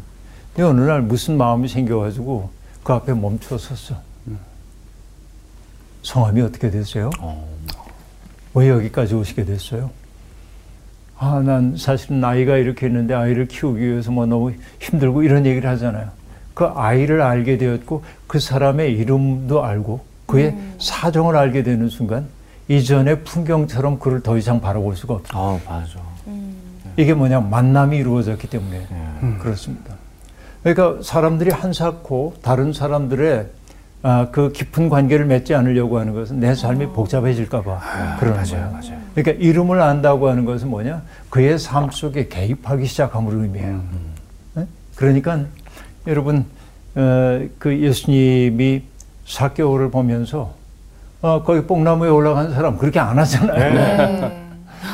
근데 0.53 0.63
어느 0.63 0.81
날 0.81 1.01
무슨 1.01 1.37
마음이 1.37 1.67
생겨가지고 1.67 2.49
그 2.83 2.93
앞에 2.93 3.13
멈춰 3.13 3.57
섰어. 3.57 3.95
성함이 6.03 6.41
어떻게 6.41 6.69
되세요? 6.69 7.09
왜 8.53 8.69
여기까지 8.69 9.15
오시게 9.15 9.45
됐어요? 9.45 9.89
아, 11.17 11.41
난 11.45 11.75
사실은 11.77 12.19
나이가 12.19 12.57
이렇게 12.57 12.87
있는데 12.87 13.13
아이를 13.13 13.47
키우기 13.47 13.79
위해서 13.81 14.11
뭐 14.11 14.25
너무 14.25 14.51
힘들고 14.79 15.23
이런 15.23 15.45
얘기를 15.45 15.69
하잖아요. 15.71 16.09
그 16.53 16.65
아이를 16.65 17.21
알게 17.21 17.57
되었고 17.57 18.03
그 18.27 18.39
사람의 18.39 18.93
이름도 18.93 19.63
알고 19.63 20.01
그의 20.25 20.55
사정을 20.79 21.35
알게 21.35 21.63
되는 21.63 21.89
순간 21.89 22.27
이전의 22.67 23.23
풍경처럼 23.23 23.99
그를 23.99 24.21
더 24.21 24.37
이상 24.37 24.59
바라볼 24.59 24.95
수가 24.95 25.15
없어요. 25.15 25.39
아, 25.39 25.59
맞아. 25.69 25.99
이게 26.97 27.13
뭐냐 27.13 27.41
만남이 27.41 27.97
이루어졌기 27.97 28.49
때문에 28.49 28.87
그렇습니다. 29.39 29.93
그러니까 30.63 31.01
사람들이 31.03 31.51
한사코 31.51 32.35
다른 32.41 32.73
사람들의 32.73 33.47
아, 34.07 34.27
그 34.31 34.51
깊은 34.51 34.89
관계를 34.89 35.25
맺지 35.25 35.55
않으려고 35.55 35.97
하는 35.97 36.13
것은 36.13 36.39
내 36.39 36.53
삶이 36.53 36.89
복잡해질까봐 36.89 38.17
그러는 38.19 38.43
거예요. 38.43 38.79
그러니까 39.15 39.43
이름을 39.43 39.81
안다고 39.81 40.29
하는 40.29 40.45
것은 40.45 40.69
뭐냐 40.69 41.01
그의 41.31 41.57
삶 41.57 41.89
속에 41.89 42.27
개입하기 42.27 42.85
시작함을 42.85 43.33
의미해요. 43.33 43.81
네? 44.53 44.67
그러니까 44.95 45.39
여러분 46.05 46.45
어, 46.93 47.47
그 47.57 47.75
예수님이 47.79 48.83
사개오를 49.25 49.89
보면서 49.89 50.53
어, 51.23 51.41
거기 51.41 51.65
뽕나무에 51.65 52.07
올라간 52.07 52.53
사람 52.53 52.77
그렇게 52.77 52.99
안 52.99 53.17
하잖아요. 53.17 53.73
네. 53.73 54.47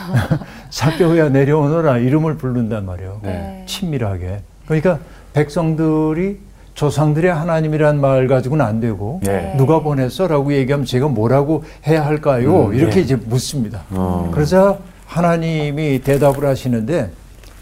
사개오야 0.71 1.27
내려오너라 1.27 1.97
이름을 1.97 2.37
부른단 2.37 2.85
말이에요. 2.85 3.19
네. 3.23 3.65
친밀하게. 3.67 4.41
그러니까 4.65 4.99
백성들이 5.33 6.39
조상들의 6.81 7.31
하나님이란 7.31 8.01
말 8.01 8.27
가지고는 8.27 8.65
안 8.65 8.79
되고 8.79 9.19
네. 9.23 9.53
누가 9.55 9.81
보냈어라고 9.81 10.51
얘기하면 10.53 10.87
제가 10.87 11.07
뭐라고 11.09 11.63
해야 11.85 12.03
할까요? 12.03 12.69
음, 12.69 12.73
이렇게 12.73 12.95
네. 12.95 13.01
이제 13.01 13.15
묻습니다. 13.15 13.83
어. 13.91 14.31
그러자 14.33 14.79
하나님이 15.05 15.99
대답을 15.99 16.43
하시는데 16.43 17.11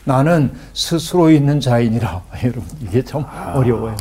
나는 0.05 0.53
스스로 0.73 1.29
있는 1.29 1.59
자인이라 1.59 2.21
여러분 2.45 2.63
이게 2.81 3.03
참 3.03 3.25
어려워요. 3.53 3.97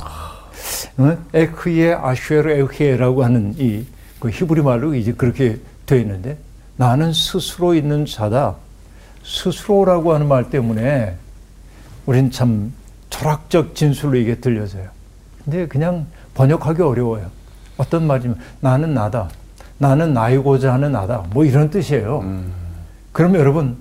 응? 1.00 1.18
에크예 1.35 1.94
아슈에르 1.94 2.50
에크예라고 2.52 3.24
하는 3.24 3.54
이 3.59 3.85
그 4.20 4.31
히브리 4.31 4.62
말로 4.62 4.94
이제 4.94 5.12
그렇게 5.12 5.59
되어 5.87 5.98
있는데 5.98 6.37
나는 6.76 7.12
스스로 7.12 7.74
있는 7.74 8.07
자다. 8.07 8.54
스스로라고 9.24 10.14
하는 10.14 10.26
말 10.28 10.50
때문에 10.50 11.14
우린 12.07 12.31
참 12.31 12.72
철학적 13.11 13.74
진술로 13.74 14.16
이게 14.16 14.37
들려져요. 14.37 14.97
근데 15.48 15.66
그냥 15.66 16.04
번역하기 16.34 16.82
어려워요. 16.82 17.24
어떤 17.78 18.06
말이면 18.06 18.37
나는 18.61 18.92
나다. 18.92 19.28
나는 19.78 20.12
나이고자 20.12 20.74
하는 20.74 20.92
나다. 20.92 21.24
뭐 21.30 21.42
이런 21.46 21.70
뜻이에요. 21.70 22.22
그럼 23.12 23.34
여러분, 23.34 23.76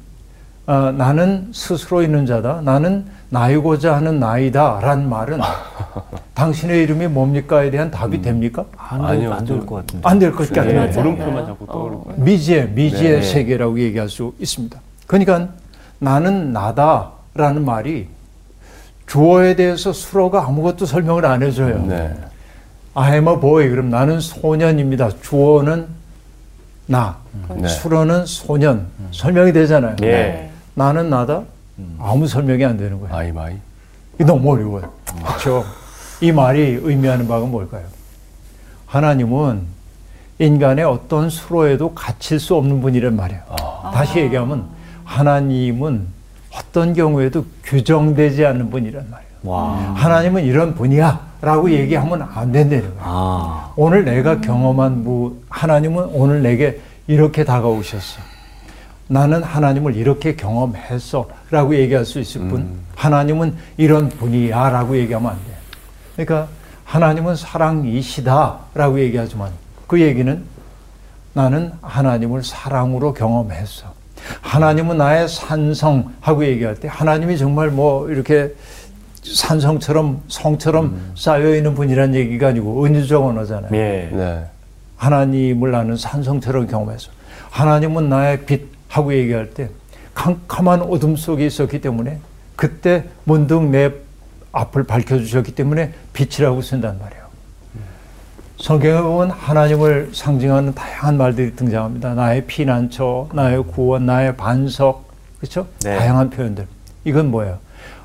아, 0.65 0.93
나는 0.97 1.49
스스로 1.53 2.01
있는 2.01 2.25
자다. 2.25 2.62
나는 2.62 3.06
나이고자 3.30 3.97
하는 3.97 4.17
나이다. 4.21 4.80
란 4.82 5.10
말은 5.10 5.39
당신의 6.36 6.84
이름이 6.84 7.08
뭡니까에 7.08 7.69
대한 7.69 7.91
답이 7.91 8.21
됩니까? 8.21 8.63
아니요, 8.77 9.34
안될 9.34 9.58
좀- 9.58 9.65
것 9.65 9.75
같은데. 9.75 10.08
안될 10.08 10.32
것 10.32 10.47
같아요. 10.49 10.71
네, 10.71 10.73
맞아요. 10.80 10.91
물음표만 10.93 11.45
자꾸 11.47 11.65
떠오를 11.67 11.97
거예요. 12.06 12.23
미지의 12.23 12.69
미지의 12.69 13.19
네. 13.19 13.21
세계라고 13.21 13.77
얘기할 13.82 14.08
수 14.08 14.34
있습니다. 14.39 14.80
그러니까 15.06 15.49
나는 15.99 16.53
나다라는 16.53 17.65
말이 17.65 18.08
주어에 19.08 19.56
대해서 19.56 19.93
수로가 19.93 20.46
아무것도 20.46 20.86
설명을 20.86 21.26
안 21.26 21.41
해줘요. 21.41 21.80
네. 21.88 22.13
I 22.93 23.13
am 23.15 23.28
a 23.28 23.39
boy. 23.39 23.70
그럼 23.70 23.89
나는 23.89 24.20
소년입니다. 24.20 25.10
주어는 25.22 25.88
나, 26.88 27.17
네. 27.56 27.67
수로는 27.67 28.26
소년. 28.26 28.88
설명이 29.12 29.54
되잖아요. 29.54 29.96
예. 30.04 30.52
나는 30.74 31.10
나다. 31.10 31.43
아무 32.00 32.28
설명이 32.28 32.63
안 32.65 32.78
되는 32.78 33.00
거예요. 33.00 33.15
I 33.15 33.32
am 33.32 33.43
I. 33.43 33.56
이게 34.15 34.24
너무 34.24 34.52
어려워요. 34.54 34.91
그렇죠? 35.26 35.63
이 36.22 36.32
말이 36.32 36.80
의미하는 36.82 37.28
바가 37.28 37.46
뭘까요? 37.46 37.84
하나님은 38.88 39.62
인간의 40.39 40.86
어떤 40.86 41.30
술어에도 41.30 41.93
갇힐 41.93 42.39
수 42.39 42.56
없는 42.56 42.82
분이란 42.82 43.15
말이에요. 43.15 43.41
다시 43.93 44.20
얘기하면 44.20 44.65
하나님은 45.04 46.08
어떤 46.58 46.93
경우에도 46.93 47.46
규정되지 47.63 48.46
않는 48.46 48.70
분이란 48.70 49.10
말이에요. 49.10 49.32
와. 49.43 49.93
하나님은 49.96 50.43
이런 50.43 50.74
분이야 50.76 51.28
라고 51.41 51.70
얘기하면 51.70 52.22
안 52.34 52.52
된다는 52.52 52.84
거예요. 52.84 53.00
아. 53.00 53.72
오늘 53.76 54.04
내가 54.04 54.41
경험한 54.41 55.04
무, 55.04 55.36
하나님은 55.50 56.06
오늘 56.13 56.41
내게 56.41 56.80
이렇게 57.06 57.43
다가오셨어. 57.43 58.22
나는 59.08 59.41
하나님을 59.43 59.96
이렇게 59.96 60.36
경험했어. 60.36 61.30
라고 61.50 61.76
얘기할 61.76 62.04
수 62.04 62.20
있을 62.20 62.41
뿐, 62.50 62.80
하나님은 62.96 63.56
이런 63.78 64.10
분이야. 64.10 64.70
라고 64.70 64.98
얘기하면 64.98 65.32
안 65.32 65.38
돼. 65.38 65.54
그러니까 66.15 66.50
하나님은 66.84 67.36
사랑이시다. 67.36 68.58
라고 68.74 69.00
얘기하지만 69.00 69.52
그 69.86 70.02
얘기는 70.02 70.43
나는 71.34 71.72
하나님을 71.82 72.43
사랑으로 72.43 73.13
경험했어. 73.13 73.97
하나님은 74.42 74.98
나의 74.98 75.28
산성하고 75.28 76.46
얘기할 76.46 76.76
때 76.76 76.88
하나님이 76.88 77.38
정말 77.38 77.70
뭐 77.70 78.10
이렇게 78.10 78.54
산성처럼 79.24 80.24
성처럼 80.28 81.13
쌓여 81.16 81.56
있는 81.56 81.76
분이란 81.76 82.16
얘기가 82.16 82.50
아니고 82.50 82.86
은유적 82.86 83.24
언어잖아요. 83.24 83.72
예. 83.74 84.10
네. 84.12 84.46
하나님을 84.96 85.72
나는 85.72 85.98
산성처럼 85.98 86.68
경험해서 86.68 87.12
하나님은 87.52 88.10
나의 88.10 88.46
빛 88.46 88.68
하고 88.88 89.13
얘기할 89.13 89.52
때 89.52 89.70
캄캄한 90.13 90.82
어둠 90.82 91.16
속에 91.16 91.46
있었기 91.46 91.82
때문에 91.82 92.20
그때 92.56 93.04
문득 93.24 93.63
내 93.63 93.92
앞을 94.52 94.84
밝혀주셨기 94.84 95.54
때문에 95.54 95.94
빛이라고 96.13 96.62
쓴단 96.62 97.00
말이에요. 97.00 97.27
성경에 98.60 99.02
보면 99.02 99.30
하나님을 99.30 100.10
상징하는 100.13 100.74
다양한 100.74 101.17
말들이 101.17 101.56
등장합니다. 101.56 102.15
나의 102.15 102.46
피난처, 102.48 103.30
나의 103.34 103.63
구원, 103.63 104.08
나의 104.08 104.36
반석, 104.36 105.06
그렇죠? 105.39 105.67
네. 105.84 105.96
다양한 105.96 106.32
표현들. 106.32 106.67
이건 107.06 107.30
뭐예요? 107.30 107.60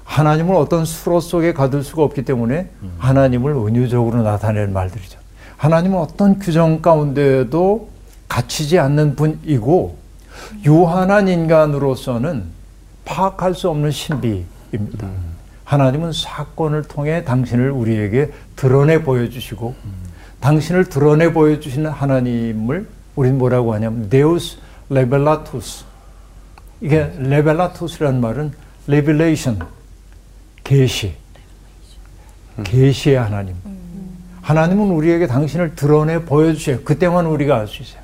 하나님을 0.05 0.55
어떤 0.55 0.85
수로 0.85 1.21
속에 1.21 1.55
가둘 1.55 1.83
수가 1.83 2.03
없기 2.03 2.25
때문에 2.25 2.69
하나님을 2.99 3.53
은유적으로 3.53 4.23
나타내는 4.23 4.75
말들이죠. 4.75 5.19
하나님은 5.57 5.99
어떤 5.99 6.39
규정 6.39 6.83
가운데도 6.83 7.89
갇히지 8.29 8.79
않는 8.79 9.17
분이고 9.17 9.97
유한한 10.67 11.29
인간으로서는 11.29 12.45
파악할 13.07 13.55
수 13.55 13.71
없는 13.71 13.91
신비입니다. 13.91 15.09
하나님은 15.65 16.13
사건을 16.13 16.83
통해 16.83 17.25
당신을 17.25 17.71
우리에게 17.71 18.33
드러내 18.57 19.03
보여주시고 19.03 19.75
당신을 20.43 20.87
드러내 20.87 21.33
보여주시는 21.33 21.91
하나님을 21.91 22.87
우리는 23.15 23.39
뭐라고 23.39 23.73
하냐면 23.75 24.09
Deus 24.11 24.59
revelatus 24.91 25.85
이게 26.81 27.13
revelatus라는 27.17 28.21
말은 28.21 28.53
Revelation 28.89 29.61
계시. 30.65 31.15
계시의 32.65 33.17
하나님. 33.17 33.55
하나님은 34.43 34.91
우리에게 34.91 35.29
당신을 35.29 35.77
드러내 35.77 36.25
보여주셔요. 36.25 36.81
그때만 36.83 37.27
우리가 37.27 37.57
알 37.61 37.69
수 37.69 37.83
있어요. 37.83 38.03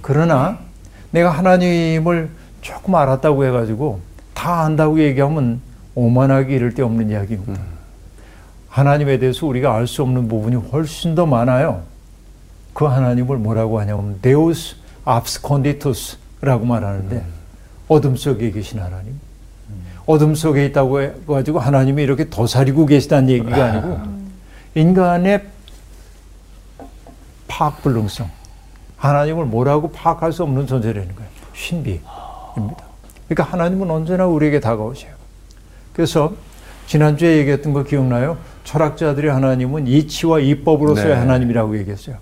그러나 0.00 0.58
내가 1.10 1.30
하나님을 1.30 2.30
조금 2.62 2.94
알았다고 2.94 3.44
해가지고 3.46 4.00
다 4.32 4.62
안다고 4.62 5.00
얘기하면 5.00 5.60
오만하기 5.96 6.54
이를 6.54 6.72
데 6.74 6.82
없는 6.82 7.10
이야기입니다. 7.10 7.60
하나님에 8.74 9.18
대해서 9.20 9.46
우리가 9.46 9.72
알 9.72 9.86
수 9.86 10.02
없는 10.02 10.26
부분이 10.26 10.56
훨씬 10.56 11.14
더 11.14 11.26
많아요. 11.26 11.84
그 12.72 12.84
하나님을 12.84 13.36
뭐라고 13.36 13.78
하냐면 13.78 14.18
Deus 14.20 14.74
absconditus라고 15.04 16.66
말하는데 16.66 17.24
어둠 17.86 18.16
속에 18.16 18.50
계신 18.50 18.80
하나님. 18.80 19.20
어둠 20.06 20.34
속에 20.34 20.66
있다고 20.66 21.02
해가지고 21.02 21.60
하나님이 21.60 22.02
이렇게 22.02 22.28
도사리고 22.28 22.86
계시다는 22.86 23.30
얘기가 23.30 23.64
아니고 23.64 24.00
인간의 24.74 25.44
파악불능성. 27.46 28.28
하나님을 28.96 29.44
뭐라고 29.44 29.92
파악할 29.92 30.32
수 30.32 30.42
없는 30.42 30.66
존재라는 30.66 31.14
거예요. 31.14 31.30
신비입니다. 31.54 32.02
그러니까 33.28 33.44
하나님은 33.44 33.88
언제나 33.88 34.26
우리에게 34.26 34.58
다가오셔요. 34.58 35.12
그래서 35.92 36.32
지난주에 36.86 37.38
얘기했던 37.38 37.72
거 37.72 37.82
기억나요? 37.82 38.36
철학자들이 38.64 39.28
하나님은 39.28 39.86
이치와 39.86 40.40
이법으로서의 40.40 41.08
네. 41.08 41.14
하나님이라고 41.14 41.78
얘기했어요. 41.78 42.16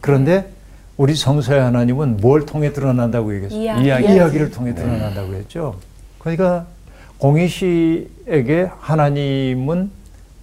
그런데 0.00 0.48
우리 0.96 1.14
성서의 1.14 1.60
하나님은 1.60 2.18
뭘 2.18 2.44
통해 2.46 2.72
드러난다고 2.72 3.34
얘기했어요? 3.34 3.60
이야기. 3.60 3.84
이야기. 3.84 4.04
이야기를 4.14 4.50
통해 4.50 4.74
드러난다고 4.74 5.32
했죠. 5.34 5.76
그러니까 6.18 6.66
공희 7.18 7.48
씨에게 7.48 8.68
하나님은 8.80 9.90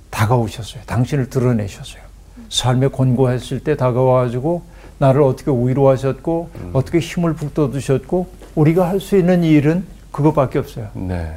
다가오셨어요. 0.09 0.81
당신을 0.85 1.29
드러내셨어요. 1.29 2.01
삶에 2.49 2.87
곤고했을 2.87 3.59
때 3.59 3.75
다가와가지고 3.75 4.63
나를 4.99 5.21
어떻게 5.21 5.51
위로하셨고 5.51 6.49
어떻게 6.73 6.99
힘을 6.99 7.33
북돋으셨고 7.33 8.27
우리가 8.55 8.87
할 8.89 8.99
수 8.99 9.17
있는 9.17 9.43
일은 9.43 9.85
그것밖에 10.11 10.57
없어요. 10.59 10.87
네. 10.93 11.31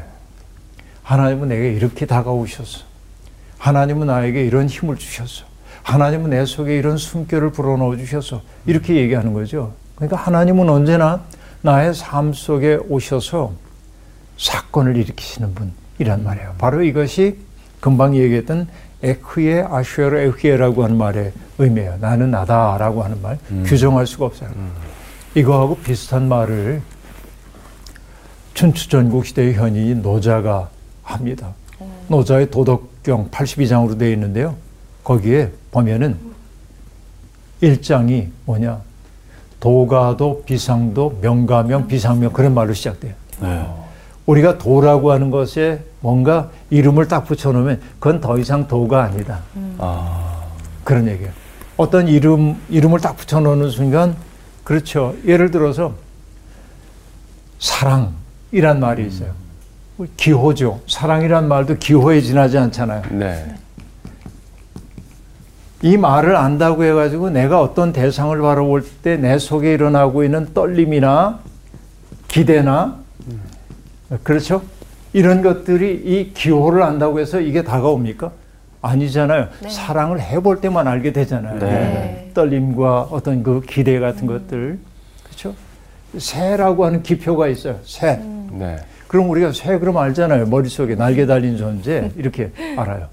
하나님은 1.11 1.49
내게 1.49 1.73
이렇게 1.73 2.07
다가오셨어. 2.07 2.85
하나님은 3.59 4.07
나에게 4.07 4.45
이런 4.45 4.69
힘을 4.69 4.97
주셨어. 4.97 5.45
하나님은 5.83 6.31
내 6.31 6.45
속에 6.45 6.77
이런 6.77 6.99
숨결을 6.99 7.51
불어넣어 7.51 7.97
주셨어. 7.97 8.43
이렇게 8.65 8.95
얘기하는 8.95 9.33
거죠. 9.33 9.73
그러니까 9.97 10.17
하나님은 10.17 10.71
언제나 10.71 11.25
나의 11.63 11.95
삶 11.95 12.33
속에 12.33 12.77
오셔서 12.89 13.53
사건을 14.39 14.97
일으키시는 14.99 15.53
분이란 15.53 16.23
말이에요. 16.23 16.55
바로 16.59 16.81
이것이 16.85 17.39
금방 17.81 18.15
얘기했던 18.15 18.69
에크의 19.03 19.67
아슈에르 19.69 20.17
에크에라고 20.17 20.85
하는 20.85 20.97
말의 20.97 21.33
의미예요. 21.59 21.97
나는 22.01 22.31
나다라고 22.31 23.03
하는 23.03 23.21
말 23.21 23.37
규정할 23.65 24.07
수가 24.07 24.27
없어요. 24.27 24.51
이거하고 25.35 25.77
비슷한 25.79 26.29
말을 26.29 26.83
춘추전국 28.55 29.27
시대의 29.27 29.55
현인인 29.55 30.03
노자가 30.03 30.71
합니다. 31.13 31.55
노자의 32.09 32.51
도덕경 32.51 33.31
82장으로 33.31 33.99
되어 33.99 34.11
있는데요. 34.11 34.57
거기에 35.05 35.51
보면은 35.71 36.17
1장이 37.63 38.29
뭐냐? 38.47 38.81
도가도, 39.61 40.45
비상도, 40.45 41.19
명가명, 41.21 41.87
비상명 41.87 42.33
그런 42.33 42.55
말로 42.55 42.73
시작돼요. 42.73 43.13
우리가 44.27 44.59
도라고 44.59 45.13
하는 45.13 45.31
것에 45.31 45.85
뭔가 46.01 46.51
이름을 46.71 47.09
딱 47.09 47.27
붙여놓으면 47.27 47.81
그건 47.99 48.21
더 48.21 48.39
이상 48.39 48.69
도가 48.69 49.05
아니다. 49.05 49.41
아. 49.79 50.45
그런 50.85 51.09
얘기예요. 51.09 51.33
어떤 51.77 52.09
이름, 52.09 52.57
이름을 52.69 53.01
딱 53.01 53.17
붙여놓는 53.17 53.71
순간, 53.71 54.17
그렇죠. 54.65 55.15
예를 55.27 55.51
들어서, 55.51 55.95
사랑이란 57.59 58.81
말이 58.81 59.07
있어요. 59.07 59.33
기호죠. 60.17 60.81
사랑이란 60.87 61.49
말도 61.49 61.77
기호에 61.77 62.21
지나지 62.21 62.59
않잖아요. 62.59 63.03
네. 63.11 63.55
이 65.83 65.97
말을 65.97 66.37
안다고 66.37 66.85
해가지고 66.85 67.31
내가 67.31 67.61
어떤 67.63 67.93
대상을 67.93 68.39
바라볼 68.39 68.85
때 69.03 69.17
내 69.17 69.39
속에 69.39 69.73
일어나고 69.73 70.25
있는 70.25 70.53
떨림이나 70.53 71.41
기대나, 72.29 72.99
그렇죠? 74.23 74.63
이런 75.13 75.43
것들이 75.43 76.03
이 76.05 76.33
기호를 76.35 76.83
안다고 76.83 77.19
해서 77.19 77.41
이게 77.41 77.63
다가옵니까? 77.65 78.31
아니잖아요. 78.83 79.49
사랑을 79.69 80.21
해볼 80.21 80.61
때만 80.61 80.87
알게 80.87 81.13
되잖아요. 81.13 81.59
네. 81.59 82.31
떨림과 82.35 83.09
어떤 83.11 83.43
그 83.43 83.61
기대 83.67 83.99
같은 83.99 84.27
것들. 84.27 84.79
그렇죠? 85.25 85.55
새라고 86.17 86.85
하는 86.87 87.03
기표가 87.03 87.49
있어요. 87.49 87.79
새. 87.85 88.21
네. 88.53 88.77
그럼 89.11 89.29
우리가 89.29 89.51
새 89.51 89.77
그럼 89.81 89.97
알잖아요. 89.97 90.47
머릿속에 90.47 90.95
날개 90.95 91.27
달린 91.27 91.57
존재. 91.57 92.13
이렇게 92.17 92.53
알아요. 92.77 93.09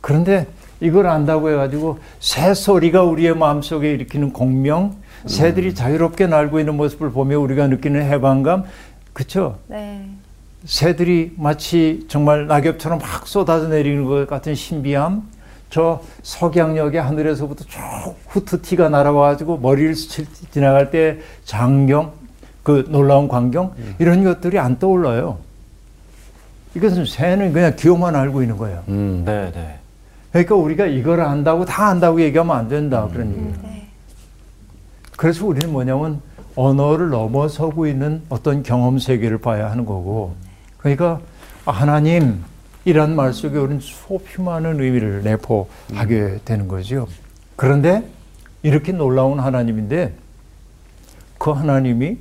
그런데 0.00 0.48
이걸 0.80 1.06
안다고 1.06 1.48
해가지고 1.48 2.00
새 2.18 2.54
소리가 2.54 3.04
우리의 3.04 3.36
마음속에 3.36 3.92
일으키는 3.92 4.32
공명, 4.32 4.96
새들이 5.26 5.76
자유롭게 5.76 6.26
날고 6.26 6.58
있는 6.58 6.76
모습을 6.76 7.12
보며 7.12 7.38
우리가 7.38 7.68
느끼는 7.68 8.02
해방감, 8.02 8.64
그쵸? 9.12 9.58
네. 9.68 10.08
새들이 10.64 11.34
마치 11.36 12.04
정말 12.08 12.48
낙엽처럼 12.48 12.98
막 12.98 13.28
쏟아져 13.28 13.68
내리는 13.68 14.04
것 14.04 14.26
같은 14.26 14.56
신비함, 14.56 15.22
저 15.70 16.02
석양역의 16.24 17.00
하늘에서부터 17.00 17.64
쭉 17.66 17.78
후트티가 18.26 18.88
날아와가지고 18.88 19.58
머리를 19.58 19.94
스칠 19.94 20.26
지나갈 20.50 20.90
때 20.90 21.20
장경, 21.44 22.10
그 22.62 22.84
놀라운 22.88 23.28
광경, 23.28 23.72
이런 23.98 24.24
것들이 24.24 24.58
안 24.58 24.78
떠올라요. 24.78 25.38
이것은 26.74 27.04
새는 27.04 27.52
그냥 27.52 27.76
기호만 27.76 28.14
알고 28.16 28.42
있는 28.42 28.56
거예요. 28.56 28.82
음. 28.88 29.22
네, 29.26 29.50
네. 29.52 29.78
그러니까 30.30 30.54
우리가 30.54 30.86
이걸 30.86 31.20
안다고 31.20 31.64
다 31.64 31.88
안다고 31.88 32.20
얘기하면 32.22 32.56
안 32.56 32.68
된다 32.68 33.08
그런 33.12 33.30
얘기예요. 33.30 33.52
그래서 35.16 35.46
우리는 35.46 35.70
뭐냐면 35.70 36.20
언어를 36.56 37.10
넘어서고 37.10 37.86
있는 37.86 38.22
어떤 38.28 38.62
경험 38.62 38.98
세계를 38.98 39.38
봐야 39.38 39.70
하는 39.70 39.84
거고. 39.84 40.34
그러니까 40.78 41.20
하나님이란 41.66 43.14
말 43.14 43.32
속에 43.32 43.58
우리는 43.58 43.80
수없이 43.80 44.40
많은 44.40 44.80
의미를 44.80 45.22
내포하게 45.22 46.40
되는 46.44 46.66
거죠. 46.66 47.06
그런데 47.56 48.02
이렇게 48.62 48.92
놀라운 48.92 49.38
하나님인데 49.38 50.14
그 51.38 51.50
하나님이 51.50 52.16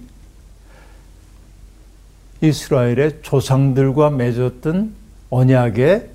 이스라엘의 2.42 3.20
조상들과 3.22 4.10
맺었던 4.10 4.94
언약에 5.30 6.10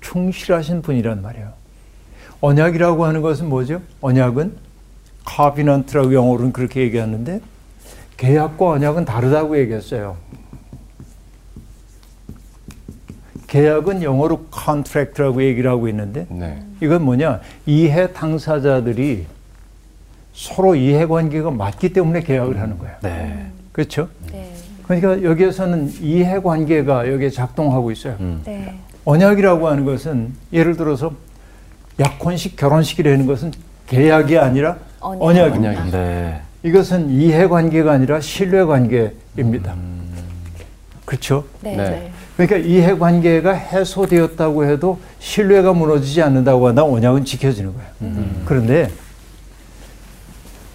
충실하신 0.00 0.82
분이란 0.82 1.22
말이에요. 1.22 1.52
언약이라고 2.40 3.04
하는 3.04 3.22
것은 3.22 3.48
뭐죠? 3.48 3.80
언약은 4.00 4.56
카비넌트라고 5.24 6.14
영어로는 6.14 6.52
그렇게 6.52 6.80
얘기하는데 6.82 7.40
계약과 8.16 8.70
언약은 8.70 9.04
다르다고 9.04 9.58
얘기했어요. 9.58 10.16
계약은 13.46 14.02
영어로 14.02 14.46
contract라고 14.52 15.42
얘기를 15.42 15.70
하고 15.70 15.88
있는데 15.88 16.26
네. 16.28 16.62
이건 16.82 17.02
뭐냐? 17.04 17.40
이해 17.66 18.12
당사자들이 18.12 19.26
서로 20.34 20.74
이해관계가 20.74 21.50
맞기 21.50 21.92
때문에 21.92 22.22
계약을 22.22 22.60
하는 22.60 22.78
거예요. 22.78 22.96
네. 23.02 23.50
그렇죠? 23.72 24.08
네. 24.30 24.57
그러니까 24.88 25.22
여기에서는 25.22 25.92
이해관계가 26.00 27.12
여기에 27.12 27.28
작동하고 27.28 27.92
있어요. 27.92 28.16
네. 28.44 28.74
언약이라고 29.04 29.68
하는 29.68 29.84
것은 29.84 30.32
예를 30.50 30.76
들어서 30.78 31.12
약혼식, 32.00 32.56
결혼식이라는 32.56 33.26
것은 33.26 33.52
계약이 33.86 34.38
아니라 34.38 34.78
언약. 35.00 35.22
언약입니다. 35.22 35.70
언약이. 35.70 35.90
네. 35.90 36.40
이것은 36.62 37.10
이해관계가 37.10 37.92
아니라 37.92 38.20
신뢰관계입니다. 38.20 39.74
그렇죠? 41.04 41.44
네. 41.60 41.76
네. 41.76 42.12
그러니까 42.38 42.56
이해관계가 42.56 43.52
해소되었다고 43.52 44.64
해도 44.64 44.98
신뢰가 45.18 45.74
무너지지 45.74 46.22
않는다고 46.22 46.66
한다 46.66 46.84
언약은 46.84 47.26
지켜지는 47.26 47.74
거예요. 47.74 48.24
그런데 48.46 48.90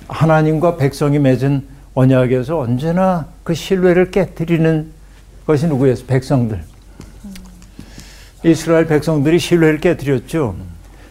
하나님과 0.07 0.77
백성이 0.77 1.17
맺은 1.17 1.73
언약에서 1.95 2.59
언제나 2.59 3.27
그 3.43 3.53
신뢰를 3.53 4.11
깨뜨리는 4.11 4.91
것이 5.45 5.67
누구예요? 5.67 5.95
백성들. 6.07 6.63
이스라엘 8.45 8.87
백성들이 8.87 9.39
신뢰를 9.39 9.79
깨뜨렸죠. 9.79 10.55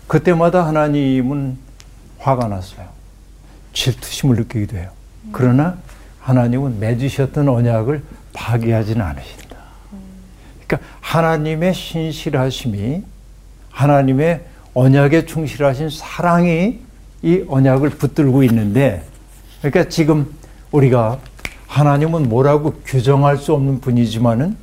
그때마다 0.07 0.67
하나님은 0.67 1.57
화가 2.19 2.49
났어요. 2.49 2.89
질투심을 3.73 4.37
느끼기도 4.37 4.77
해요. 4.77 4.91
그러나 5.31 5.79
하나님은 6.21 6.79
맺으셨던 6.79 7.49
언약을 7.49 8.03
파기하지는 8.33 9.01
않으신다. 9.01 9.57
그러니까 10.67 10.89
하나님의 11.01 11.75
신실하심이 11.75 13.03
하나님의 13.71 14.45
언약에 14.75 15.27
충실하신 15.27 15.91
사랑이 15.91 16.81
이 17.23 17.45
언약을 17.49 17.91
붙들고 17.91 18.43
있는데 18.45 19.05
그러니까 19.61 19.89
지금 19.89 20.33
우리가 20.73 21.19
하나님은 21.67 22.29
뭐라고 22.29 22.75
규정할 22.85 23.37
수 23.37 23.53
없는 23.55 23.81
분이지만은 23.81 24.57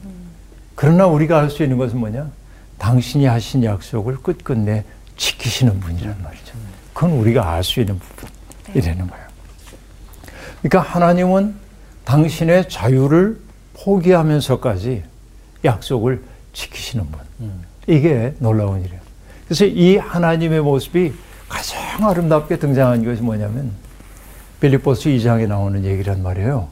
그러나 0.75 1.07
우리가 1.07 1.39
할 1.41 1.49
수 1.49 1.63
있는 1.63 1.77
것은 1.77 1.99
뭐냐? 1.99 2.29
당신이 2.77 3.25
하신 3.25 3.63
약속을 3.63 4.17
끝끝내 4.17 4.83
지키시는 5.17 5.79
분이란 5.79 6.21
말이죠. 6.23 6.53
그건 6.93 7.11
우리가 7.11 7.51
알 7.51 7.63
수 7.63 7.79
있는 7.79 7.99
부분이라는 8.69 9.07
거예요. 9.07 9.25
그러니까 10.61 10.81
하나님은 10.81 11.55
당신의 12.05 12.69
자유를 12.69 13.39
포기하면서까지 13.73 15.03
약속을 15.65 16.21
지키시는 16.53 17.05
분. 17.11 17.19
이게 17.87 18.33
놀라운 18.39 18.81
일이에요. 18.83 18.99
그래서 19.45 19.65
이 19.65 19.97
하나님의 19.97 20.61
모습이 20.61 21.13
가장 21.47 22.07
아름답게 22.07 22.57
등장한 22.59 23.03
것이 23.03 23.21
뭐냐면 23.21 23.71
빌립보스 24.59 25.09
2장에 25.09 25.47
나오는 25.47 25.83
얘기란 25.85 26.21
말이에요. 26.21 26.67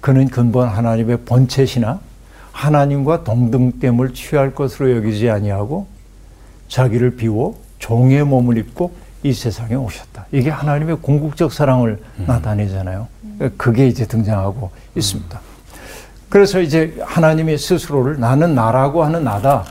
그는 0.00 0.28
근본 0.28 0.68
하나님의 0.68 1.18
본체시나 1.24 1.98
하나님과 2.52 3.24
동등됨을 3.24 4.14
취할 4.14 4.54
것으로 4.54 4.94
여기지 4.96 5.28
아니하고 5.28 5.86
자기를 6.68 7.16
비워 7.16 7.58
종의 7.78 8.24
몸을 8.24 8.58
입고 8.58 8.94
이 9.22 9.32
세상에 9.32 9.74
오셨다. 9.74 10.26
이게 10.30 10.50
하나님의 10.50 10.98
궁극적 11.00 11.52
사랑을 11.52 11.98
나타내잖아요. 12.26 13.08
그게 13.56 13.88
이제 13.88 14.06
등장하고 14.06 14.70
있습니다. 14.94 15.40
그래서 16.28 16.60
이제 16.60 16.96
하나님이 17.00 17.58
스스로를 17.58 18.20
나는 18.20 18.54
나라고 18.54 19.02
하는 19.04 19.24
나다. 19.24 19.64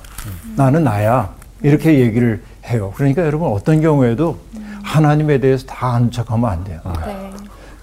나는 0.55 0.83
나야. 0.83 1.33
이렇게 1.62 1.99
얘기를 1.99 2.43
해요. 2.65 2.91
그러니까 2.95 3.23
여러분 3.25 3.49
어떤 3.49 3.81
경우에도 3.81 4.38
하나님에 4.83 5.39
대해서 5.39 5.65
다 5.65 5.93
아는 5.93 6.11
척하면 6.11 6.49
안 6.49 6.63
돼요. 6.63 6.79
네. 7.05 7.29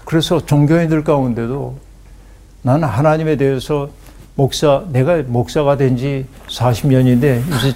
그래서 0.05 0.43
종교인들 0.45 1.03
가운데도 1.03 1.77
나는 2.61 2.87
하나님에 2.87 3.35
대해서 3.37 3.89
목사, 4.35 4.83
내가 4.89 5.21
목사가 5.23 5.75
된 5.77 5.97
지 5.97 6.25
40년인데 6.47 7.41
이제 7.55 7.73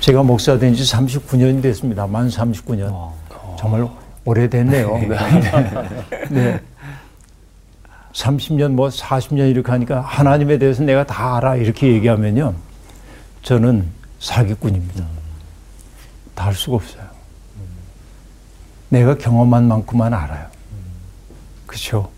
제가 0.00 0.22
목사 0.22 0.58
된 0.58 0.74
지 0.74 0.82
39년이 0.84 1.62
됐습니다. 1.62 2.06
만 2.06 2.28
39년. 2.28 3.10
정말 3.58 3.86
오래됐네요. 4.24 4.98
네. 6.30 6.60
30년 8.12 8.72
뭐 8.72 8.88
40년 8.88 9.50
이렇게 9.50 9.70
하니까 9.70 10.00
하나님에 10.00 10.58
대해서 10.58 10.82
내가 10.82 11.04
다 11.04 11.36
알아 11.36 11.56
이렇게 11.56 11.88
얘기하면요. 11.92 12.54
저는 13.42 13.86
사기꾼입니다. 14.18 15.04
다 16.34 16.44
할 16.46 16.54
수가 16.54 16.76
없어요. 16.76 17.02
내가 18.90 19.16
경험한 19.16 19.64
만큼만 19.66 20.12
알아요. 20.12 20.46
그렇죠? 21.66 22.10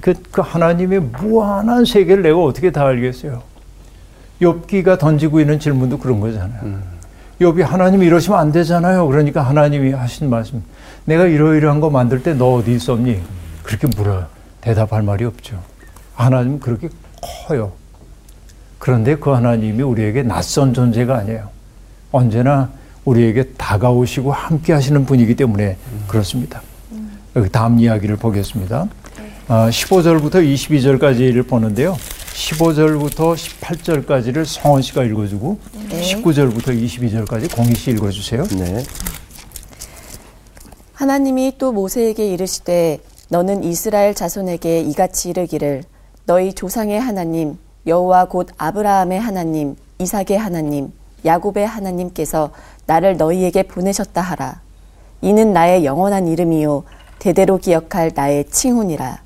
그, 0.00 0.14
그 0.30 0.40
하나님의 0.40 1.00
무한한 1.00 1.84
세계를 1.84 2.22
내가 2.22 2.38
어떻게 2.42 2.70
다 2.70 2.86
알겠어요? 2.86 3.42
욥기가 4.40 4.98
던지고 4.98 5.40
있는 5.40 5.60
질문도 5.60 5.98
그런 5.98 6.18
거잖아요. 6.20 6.78
욥이 7.40 7.62
하나님 7.62 8.02
이러시면 8.02 8.38
안 8.38 8.52
되잖아요. 8.52 9.06
그러니까 9.08 9.42
하나님이 9.42 9.92
하신 9.92 10.30
말씀, 10.30 10.62
내가 11.04 11.26
이러이러한 11.26 11.80
거 11.80 11.90
만들 11.90 12.22
때 12.22 12.34
너 12.34 12.54
어디 12.54 12.72
있었니? 12.74 13.20
그렇게 13.62 13.86
물어요. 13.96 14.26
대답할 14.60 15.02
말이 15.02 15.24
없죠. 15.24 15.60
하나님은 16.14 16.60
그렇게 16.60 16.88
커요. 17.20 17.72
그런데 18.78 19.16
그 19.16 19.30
하나님이 19.30 19.82
우리에게 19.82 20.22
낯선 20.22 20.72
존재가 20.74 21.18
아니에요. 21.18 21.48
언제나 22.12 22.70
우리에게 23.04 23.44
다가오시고 23.56 24.32
함께 24.32 24.72
하시는 24.72 25.04
분이기 25.04 25.34
때문에 25.34 25.76
그렇습니다. 26.08 26.62
여기 27.34 27.50
다음 27.50 27.78
이야기를 27.78 28.16
보겠습니다. 28.16 28.88
아, 29.48 29.68
15절부터 29.70 30.34
22절까지를 30.34 31.46
보는데요. 31.48 31.96
15절부터 32.32 33.34
18절까지를 33.34 34.44
성원 34.44 34.82
씨가 34.82 35.04
읽어주고 35.04 35.58
19절부터 35.90 36.68
22절까지 36.68 37.54
공희 37.54 37.74
씨 37.74 37.90
읽어주세요. 37.90 38.44
네. 38.44 38.82
하나님이 40.94 41.54
또 41.58 41.72
모세에게 41.72 42.32
이르시되 42.32 43.00
너는 43.28 43.64
이스라엘 43.64 44.14
자손에게 44.14 44.80
이같이 44.82 45.30
이르기를 45.30 45.82
너희 46.26 46.52
조상의 46.52 47.00
하나님 47.00 47.58
여호와 47.86 48.26
곧 48.26 48.48
아브라함의 48.56 49.20
하나님 49.20 49.76
이삭의 49.98 50.38
하나님 50.38 50.92
야곱의 51.24 51.66
하나님께서 51.66 52.50
나를 52.86 53.16
너희에게 53.16 53.64
보내셨다 53.64 54.20
하라. 54.20 54.60
이는 55.20 55.52
나의 55.52 55.84
영원한 55.84 56.26
이름이요 56.26 56.84
대대로 57.18 57.58
기억할 57.58 58.12
나의 58.14 58.48
칭훈이라. 58.50 59.22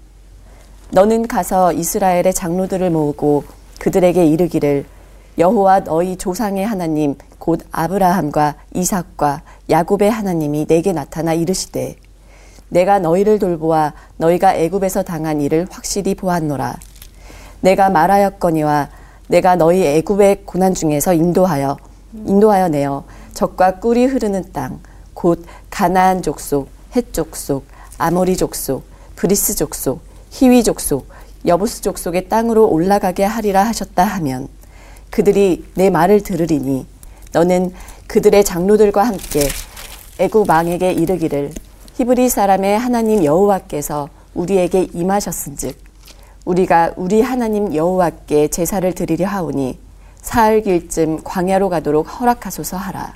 너는 0.91 1.27
가서 1.27 1.73
이스라엘의 1.73 2.35
장로들을 2.35 2.91
모으고 2.91 3.45
그들에게 3.81 4.25
이르기를 4.25 4.85
여호와 5.39 5.85
너희 5.85 6.17
조상의 6.17 6.65
하나님 6.65 7.17
곧 7.39 7.61
아브라함과 7.71 8.55
이삭과 8.75 9.43
야곱의 9.69 10.11
하나님이 10.11 10.67
내게 10.67 10.93
나타나 10.93 11.35
이르시되 11.35 11.97
내가 12.69 12.99
너희를 12.99 13.39
돌보아 13.39 13.93
너희가 14.17 14.55
애굽에서 14.55 15.03
당한 15.03 15.41
일을 15.41 15.67
확실히 15.71 16.15
보았노라. 16.15 16.77
내가 17.61 17.91
말하였거니와 17.91 18.89
내가 19.29 19.57
너희 19.57 19.87
애굽의 19.87 20.43
고난 20.45 20.75
중에서 20.75 21.15
인도하여 21.15 21.77
인도하여 22.27 22.69
내어 22.69 23.05
적과 23.37 23.79
꿀이 23.79 24.07
흐르는 24.07 24.53
땅 24.53 24.81
곧 25.17 25.43
가나안 25.71 26.21
족속 26.21 26.69
헷 26.95 27.13
족속 27.13 27.65
아모리 27.97 28.37
족속 28.37 28.85
브리스 29.17 29.57
족속 29.57 30.01
히위 30.31 30.63
족속 30.63 31.09
여부스 31.47 31.81
족속의 31.81 32.29
땅으로 32.29 32.69
올라가게 32.69 33.25
하리라 33.25 33.63
하셨다 33.63 34.05
하면 34.05 34.49
그들이 35.11 35.65
내 35.75 35.89
말을 35.89 36.23
들으리니 36.23 36.87
너는 37.33 37.73
그들의 38.07 38.45
장로들과 38.45 39.05
함께 39.05 39.49
애굽 40.19 40.49
왕에게 40.49 40.93
이르기를 40.93 41.53
히브리 41.95 42.29
사람의 42.29 42.79
하나님 42.79 43.25
여호와께서 43.25 44.11
우리에게 44.35 44.89
임하셨은즉 44.93 45.79
우리가 46.45 46.93
우리 46.97 47.23
하나님 47.23 47.75
여호와께 47.75 48.49
제사를 48.49 48.93
드리려 48.93 49.27
하오니 49.27 49.79
사흘 50.21 50.63
길쯤 50.63 51.23
광야로 51.25 51.71
가도록 51.71 52.21
허락하소서 52.21 52.77
하라. 52.77 53.15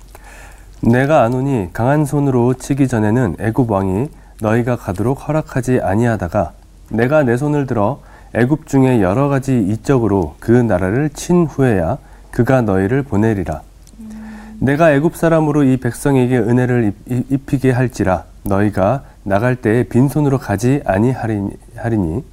내가 0.83 1.23
아노니 1.23 1.69
강한 1.73 2.05
손으로 2.05 2.55
치기 2.55 2.89
전에는 2.89 3.37
애굽 3.39 3.71
왕이 3.71 4.09
너희가 4.41 4.77
가도록 4.77 5.29
허락하지 5.29 5.81
아니하다가 5.83 6.53
내가 6.91 7.23
내 7.23 7.37
손을 7.37 7.67
들어 7.67 8.01
애굽 8.35 8.67
중에 8.67 9.03
여러 9.03 9.29
가지 9.29 9.59
이적으로 9.61 10.37
그 10.41 10.53
나라를 10.53 11.11
친 11.11 11.47
후에야 11.47 11.99
그가 12.31 12.63
너희를 12.63 13.03
보내리라. 13.03 13.61
내가 14.61 14.93
애굽 14.93 15.17
사람으로 15.17 15.65
이 15.65 15.77
백성에게 15.79 16.39
은혜를 16.39 16.93
입- 17.07 17.33
입히게 17.33 17.71
할지라 17.73 18.25
너희가 18.45 19.03
나갈 19.23 19.57
때에 19.57 19.85
빈손으로 19.85 20.39
가지 20.39 20.81
아니하리니 20.85 22.25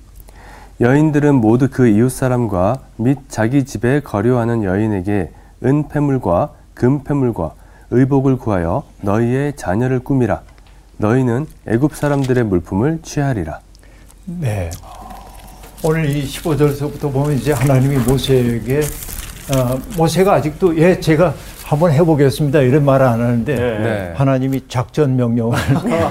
여인들은 0.79 1.35
모두 1.35 1.69
그 1.71 1.87
이웃 1.87 2.09
사람과 2.09 2.79
및 2.97 3.17
자기 3.27 3.65
집에 3.65 3.99
거류하는 4.01 4.63
여인에게 4.63 5.31
은 5.65 5.87
패물과 5.89 6.49
금 6.75 7.03
패물과 7.03 7.53
의복을 7.91 8.37
구하여 8.37 8.83
너희의 9.01 9.55
자녀를 9.55 9.99
꾸미라. 9.99 10.41
너희는 10.97 11.45
애굽 11.67 11.95
사람들의 11.95 12.43
물품을 12.45 12.99
취하리라. 13.03 13.59
네. 14.25 14.69
오늘 15.83 16.09
이 16.09 16.25
15절서부터 16.25 17.13
보면 17.13 17.33
이제 17.33 17.53
하나님이 17.53 17.97
모세에게 17.97 18.79
어, 18.79 19.79
모세가 19.95 20.33
아직도 20.33 20.77
예 20.77 20.99
제가 20.99 21.33
한번 21.63 21.91
해보겠습니다 21.91 22.61
이런 22.61 22.83
말을 22.83 23.05
안 23.05 23.21
하는데 23.21 23.55
네. 23.55 24.13
하나님이 24.15 24.63
작전 24.67 25.15
명령을 25.15 25.57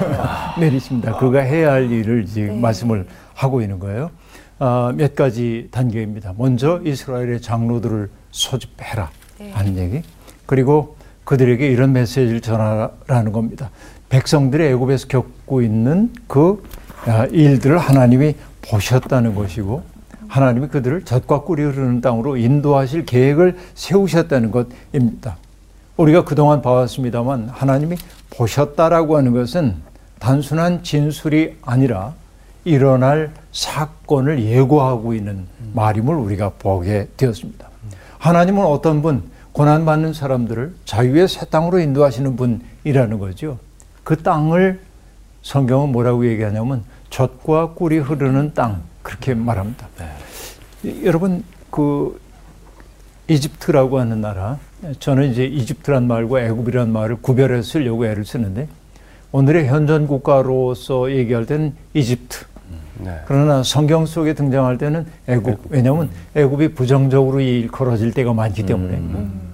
내리십니다. 0.61 1.17
그가 1.19 1.41
해야 1.41 1.73
할 1.73 1.91
일을 1.91 2.25
이제 2.25 2.43
말씀을 2.47 3.07
하고 3.35 3.61
있는 3.61 3.79
거예요. 3.79 4.11
아, 4.59 4.93
몇 4.95 5.15
가지 5.15 5.69
단계입니다. 5.71 6.35
먼저 6.39 6.81
이스라엘의 6.85 7.43
장로들을 7.43 8.09
소집해라 8.31 9.11
하는 9.53 9.77
얘기. 9.77 10.03
그리고 10.47 10.97
그들에게 11.27 11.67
이런 11.67 11.93
메시지를 11.93 12.41
전하라는 12.41 13.33
겁니다. 13.33 13.71
백성들이 14.09 14.65
애굽에서 14.69 15.09
겪고 15.09 15.61
있는 15.61 16.12
그 16.29 16.62
아, 17.05 17.27
일들을 17.27 17.77
하나님이 17.79 18.37
보셨다는 18.62 19.35
것이고 19.35 19.83
하나님이 20.29 20.69
그들을 20.69 21.05
젖과 21.05 21.43
꿀이 21.43 21.62
흐르는 21.62 22.01
땅으로 22.01 22.37
인도하실 22.37 23.07
계획을 23.07 23.57
세우셨다는 23.75 24.51
것입니다. 24.51 25.37
우리가 25.97 26.25
그동안 26.25 26.62
봐왔습니다만 26.62 27.49
하나님이 27.53 27.97
보셨다라고 28.31 29.17
하는 29.17 29.33
것은 29.33 29.77
단순한 30.19 30.83
진술이 30.83 31.57
아니라 31.62 32.15
일어날 32.65 33.33
사건을 33.53 34.45
예고하고 34.45 35.15
있는 35.15 35.47
말임을 35.75 36.15
우리가 36.15 36.53
보게 36.59 37.09
되었습니다. 37.17 37.69
하나님은 38.19 38.65
어떤 38.65 39.03
분, 39.03 39.23
고난받는 39.57 40.12
사람들을 40.12 40.75
자유의 40.85 41.29
새 41.29 41.47
땅으로 41.47 41.79
인도하시는 41.79 42.37
분이라는 42.37 43.19
거죠. 43.19 43.59
그 44.05 44.23
땅을 44.23 44.81
성경은 45.40 45.92
뭐라고 45.92 46.27
얘기하냐면 46.27 46.85
젖과 47.09 47.73
꿀이 47.73 47.97
흐르는 48.01 48.53
땅 48.53 48.83
그렇게 49.03 49.33
말합니다. 49.33 49.88
여러분 51.05 51.42
그 51.71 52.21
이집트라고 53.29 53.99
하는 53.99 54.21
나라 54.21 54.59
저는 54.99 55.31
이제 55.31 55.47
이집트란 55.47 56.07
말과 56.07 56.42
애굽이란 56.42 56.92
말을 56.92 57.23
구별해 57.23 57.62
쓰려고 57.62 58.05
애를 58.05 58.27
쓰는데 58.27 58.69
오늘의 59.33 59.69
현존 59.69 60.07
국가로서 60.07 61.11
얘기할 61.11 61.47
때는 61.47 61.75
이집트 61.95 62.45
네. 62.99 63.21
그러나 63.27 63.63
성경 63.63 64.07
속에 64.07 64.33
등장할 64.35 64.79
때는 64.79 65.07
애굽 65.29 65.67
왜냐하면 65.71 66.09
애굽이 66.35 66.69
부정적으로 66.75 67.41
일컬어질 67.41 68.13
때가 68.13 68.33
많기 68.33 68.65
때문에 68.65 69.01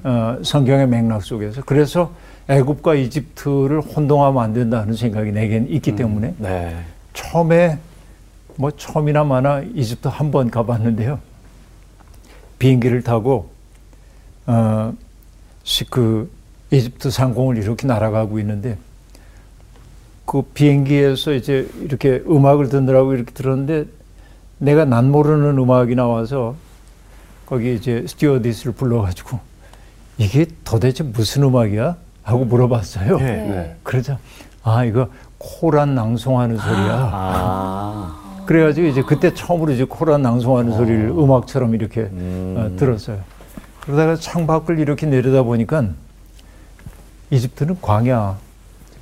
어, 0.04 0.38
성경의 0.42 0.86
맥락 0.88 1.22
속에서 1.22 1.62
그래서 1.66 2.12
애굽과 2.48 2.94
이집트를 2.94 3.80
혼동하면 3.80 4.42
안 4.42 4.52
된다는 4.52 4.94
생각이 4.94 5.32
내겐 5.32 5.68
있기 5.70 5.96
때문에 5.96 6.34
네. 6.38 6.76
처음에 7.14 7.78
뭐 8.56 8.70
처음이나 8.70 9.24
마나 9.24 9.60
이집트 9.74 10.08
한 10.08 10.30
번 10.30 10.50
가봤는데요. 10.50 11.18
비행기를 12.58 13.02
타고 13.02 13.50
어, 14.46 14.92
시- 15.64 15.84
그 15.84 16.30
이집트 16.70 17.10
상공을 17.10 17.58
이렇게 17.58 17.86
날아가고 17.86 18.38
있는데 18.40 18.76
그 20.24 20.42
비행기에서 20.42 21.32
이제 21.32 21.68
이렇게 21.80 22.22
음악을 22.28 22.68
듣느라고 22.68 23.14
이렇게 23.14 23.32
들었는데 23.32 23.86
내가 24.58 24.84
난 24.84 25.10
모르는 25.10 25.58
음악이 25.58 25.94
나와서 25.94 26.54
거기 27.46 27.74
이제 27.74 28.04
스튜어디스를 28.06 28.72
불러가지고 28.72 29.40
이게 30.18 30.46
도대체 30.64 31.02
무슨 31.02 31.42
음악이야? 31.42 31.96
하고 32.22 32.44
물어봤어요. 32.44 33.18
예. 33.20 33.24
네. 33.24 33.76
그러자 33.82 34.18
아 34.62 34.84
이거 34.84 35.08
코란 35.38 35.94
낭송하는 35.94 36.56
소리야. 36.56 37.10
아. 37.12 38.44
그래가지고 38.46 38.86
이제 38.86 39.02
그때 39.02 39.34
처음으로 39.34 39.72
이제 39.72 39.84
코란 39.84 40.22
낭송하는 40.22 40.72
소리를 40.72 41.08
음악처럼 41.10 41.74
이렇게 41.74 42.02
음. 42.02 42.54
어, 42.56 42.78
들었어요. 42.78 43.18
그러다가 43.80 44.14
창밖을 44.14 44.78
이렇게 44.78 45.06
내려다 45.06 45.42
보니까 45.42 45.88
이집트는 47.30 47.78
광야, 47.80 48.36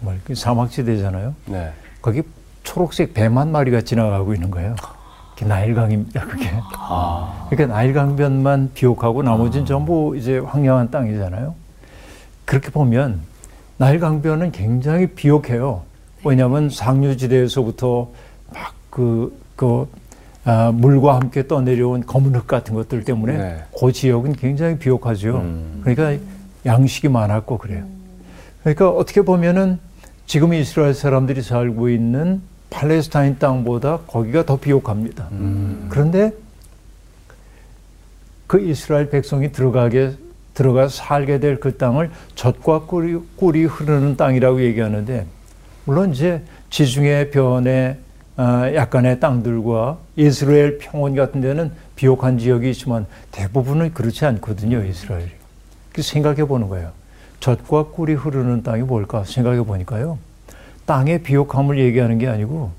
정말 0.01 0.19
그 0.25 0.35
사막지대잖아요. 0.35 1.35
네. 1.47 1.73
거기 2.01 2.23
초록색 2.63 3.15
뱀한 3.15 3.53
마리가 3.53 3.83
지나가고 3.83 4.35
있는 4.35 4.51
거예요. 4.51 4.75
그게 5.35 5.47
나일강입니다, 5.47 6.27
그게. 6.27 6.51
그러니까 7.51 7.75
나일강변만 7.75 8.71
비옥하고 8.75 9.23
나머지는 9.23 9.67
전부 9.67 10.17
이제 10.17 10.39
황량한 10.39 10.91
땅이잖아요. 10.91 11.55
그렇게 12.47 12.71
보면 12.71 13.21
나일강변은 13.77 14.53
굉장히 14.53 15.07
비옥해요. 15.09 15.83
왜냐하면 16.25 16.69
상류지대에서부터 16.71 18.11
막 18.53 18.75
그, 18.91 19.39
그, 19.57 19.87
아, 20.45 20.73
물과 20.73 21.17
함께 21.17 21.47
떠내려온 21.47 22.07
검은 22.07 22.35
흙 22.35 22.47
같은 22.47 22.75
것들 22.75 23.05
때문에 23.05 23.37
네. 23.37 23.65
그 23.79 23.93
지역은 23.93 24.35
굉장히 24.35 24.79
비옥하죠. 24.79 25.37
음. 25.37 25.81
그러니까 25.85 26.23
양식이 26.67 27.09
많았고 27.09 27.59
그래요. 27.59 27.85
그러니까 28.63 28.91
어떻게 28.91 29.23
보면은 29.23 29.79
지금 30.31 30.55
이스라엘 30.55 30.95
사람들이 30.95 31.43
살고 31.43 31.89
있는 31.89 32.41
팔레스타인 32.71 33.41
땅보다 33.41 34.03
거기가 34.07 34.47
더 34.47 34.61
비옥합니다. 34.61 35.29
그런데 35.89 36.33
그 38.47 38.61
이스라엘 38.61 39.11
백성이 39.11 39.51
들어가게 39.51 40.13
들어가 40.55 40.87
살게 40.87 41.41
될 41.41 41.59
그 41.59 41.77
땅을 41.77 42.13
젖과 42.37 42.83
꿀이, 42.83 43.19
꿀이 43.35 43.65
흐르는 43.65 44.17
땅이라고 44.17 44.63
얘기하는데 44.63 45.27
물론 45.85 46.13
이제 46.13 46.45
지중해 46.71 47.31
변의 47.31 47.97
어, 48.37 48.73
약간의 48.73 49.19
땅들과 49.19 49.99
이스라엘 50.15 50.79
평원 50.79 51.17
같은 51.17 51.41
데는 51.41 51.73
비옥한 51.97 52.39
지역이 52.39 52.71
있지만 52.71 53.07
대부분은 53.33 53.95
그렇지 53.95 54.25
않거든요, 54.27 54.85
이스라엘이. 54.85 55.33
그 55.93 56.03
생각해 56.03 56.45
보는 56.45 56.69
거예요. 56.69 57.00
젖과 57.41 57.87
꿀이 57.87 58.15
흐르는 58.15 58.63
땅이 58.63 58.83
뭘까 58.83 59.25
생각해 59.25 59.63
보니까요. 59.63 60.19
땅의 60.87 61.23
비옥함을 61.23 61.79
얘기하는 61.79 62.19
게 62.19 62.29
아니고 62.29 62.71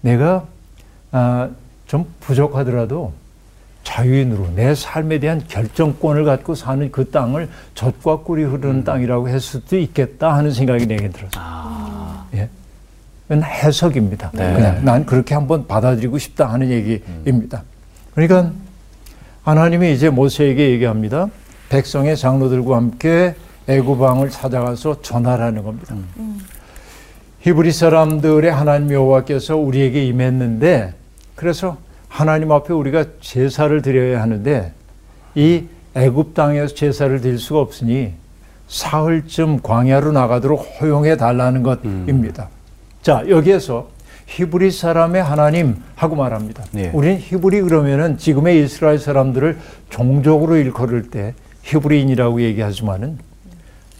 내가 0.00 0.46
아, 1.10 1.48
좀 1.86 2.06
부족하더라도 2.20 3.12
자유인으로 3.84 4.50
내 4.54 4.74
삶에 4.74 5.18
대한 5.18 5.42
결정권을 5.46 6.24
갖고 6.24 6.54
사는 6.54 6.90
그 6.92 7.10
땅을 7.10 7.48
젖과 7.74 8.20
꿀이 8.20 8.44
흐르는 8.44 8.84
땅이라고 8.84 9.28
했을 9.28 9.40
수도 9.40 9.78
있겠다 9.78 10.34
하는 10.34 10.52
생각이 10.52 10.86
내게 10.86 11.08
들었어요. 11.08 12.24
예. 12.34 12.48
그건 13.28 13.42
해석입니다. 13.42 14.30
네. 14.34 14.54
그냥 14.54 14.84
난 14.84 15.06
그렇게 15.06 15.34
한번 15.34 15.66
받아들이고 15.66 16.18
싶다 16.18 16.52
하는 16.52 16.70
얘기입니다. 16.70 17.62
그러니까 18.14 18.52
하나님이 19.42 19.92
이제 19.92 20.10
모세에게 20.10 20.70
얘기합니다. 20.70 21.28
백성의 21.68 22.16
장로들과 22.16 22.76
함께 22.76 23.34
애굽왕을 23.72 24.30
찾아가서 24.30 25.02
전하라는 25.02 25.62
겁니다. 25.64 25.94
히브리 27.40 27.72
사람들의 27.72 28.50
하나님 28.50 28.92
여호와께서 28.92 29.56
우리에게 29.56 30.04
임했는데 30.06 30.94
그래서 31.34 31.78
하나님 32.08 32.52
앞에 32.52 32.72
우리가 32.72 33.06
제사를 33.20 33.80
드려야 33.82 34.20
하는데 34.22 34.72
이 35.34 35.64
애굽 35.94 36.34
땅에서 36.34 36.74
제사를 36.74 37.20
드릴 37.20 37.38
수가 37.38 37.60
없으니 37.60 38.12
사흘쯤 38.68 39.60
광야로 39.62 40.12
나가도록 40.12 40.80
허용해 40.80 41.16
달라는 41.16 41.62
것입니다. 41.62 42.48
자 43.02 43.24
여기에서 43.28 43.88
히브리 44.26 44.70
사람의 44.70 45.22
하나님 45.22 45.82
하고 45.94 46.16
말합니다. 46.16 46.64
예. 46.76 46.90
우리는 46.94 47.18
히브리 47.18 47.62
그러면은 47.62 48.16
지금의 48.18 48.62
이스라엘 48.62 48.98
사람들을 48.98 49.58
종족으로 49.90 50.56
일컬을 50.56 51.10
때 51.10 51.34
히브리인이라고 51.64 52.40
얘기하지만은 52.42 53.18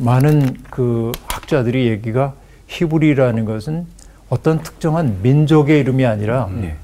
많은 0.02 0.56
그 0.70 1.12
학자들이 1.28 1.86
얘기가 1.86 2.34
히브리라는 2.66 3.44
것은 3.44 3.86
어떤 4.28 4.62
특정한 4.62 5.18
민족의 5.22 5.80
이름이 5.80 6.04
아니라 6.04 6.48
예. 6.62 6.74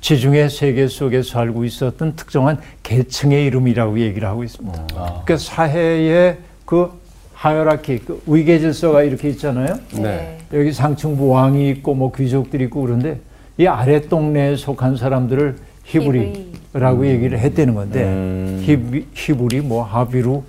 지중해 0.00 0.48
세계 0.48 0.86
속에 0.86 1.22
살고 1.22 1.64
있었던 1.64 2.16
특정한 2.16 2.58
계층의 2.82 3.46
이름이라고 3.46 3.98
얘기를 4.00 4.28
하고 4.28 4.44
있습니다. 4.44 4.86
그러니까 4.88 5.36
사회의 5.36 6.38
그 6.64 6.90
하이라키, 7.34 7.98
그 8.00 8.22
위계 8.26 8.58
질서가 8.58 9.02
이렇게 9.02 9.28
있잖아요. 9.30 9.78
네. 9.96 10.38
여기 10.52 10.72
상층부 10.72 11.28
왕이 11.28 11.68
있고 11.70 11.94
뭐 11.94 12.12
귀족들이 12.12 12.64
있고 12.64 12.82
그런데 12.82 13.20
이 13.58 13.66
아래 13.66 14.00
동네에 14.00 14.56
속한 14.56 14.96
사람들을 14.96 15.56
히브리라고 15.84 17.06
얘기를 17.06 17.38
했다는 17.38 17.74
건데 17.74 18.04
음. 18.04 18.62
히브, 18.64 19.06
히브리 19.14 19.60
뭐 19.60 19.84
하비루 19.84 20.42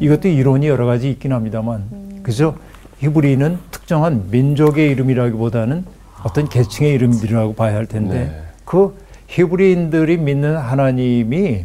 이것도 0.00 0.28
이론이 0.28 0.66
여러 0.66 0.86
가지 0.86 1.10
있긴 1.10 1.32
합니다만 1.32 2.20
그래서 2.22 2.56
히브리는 2.98 3.58
특정한 3.70 4.30
민족의 4.30 4.90
이름이라기보다는 4.90 5.84
어떤 6.22 6.48
계층의 6.48 6.92
이름들이라고 6.94 7.54
봐야 7.54 7.76
할 7.76 7.86
텐데 7.86 8.14
네. 8.14 8.42
그 8.64 8.96
히브리인들이 9.28 10.18
믿는 10.18 10.56
하나님이 10.56 11.64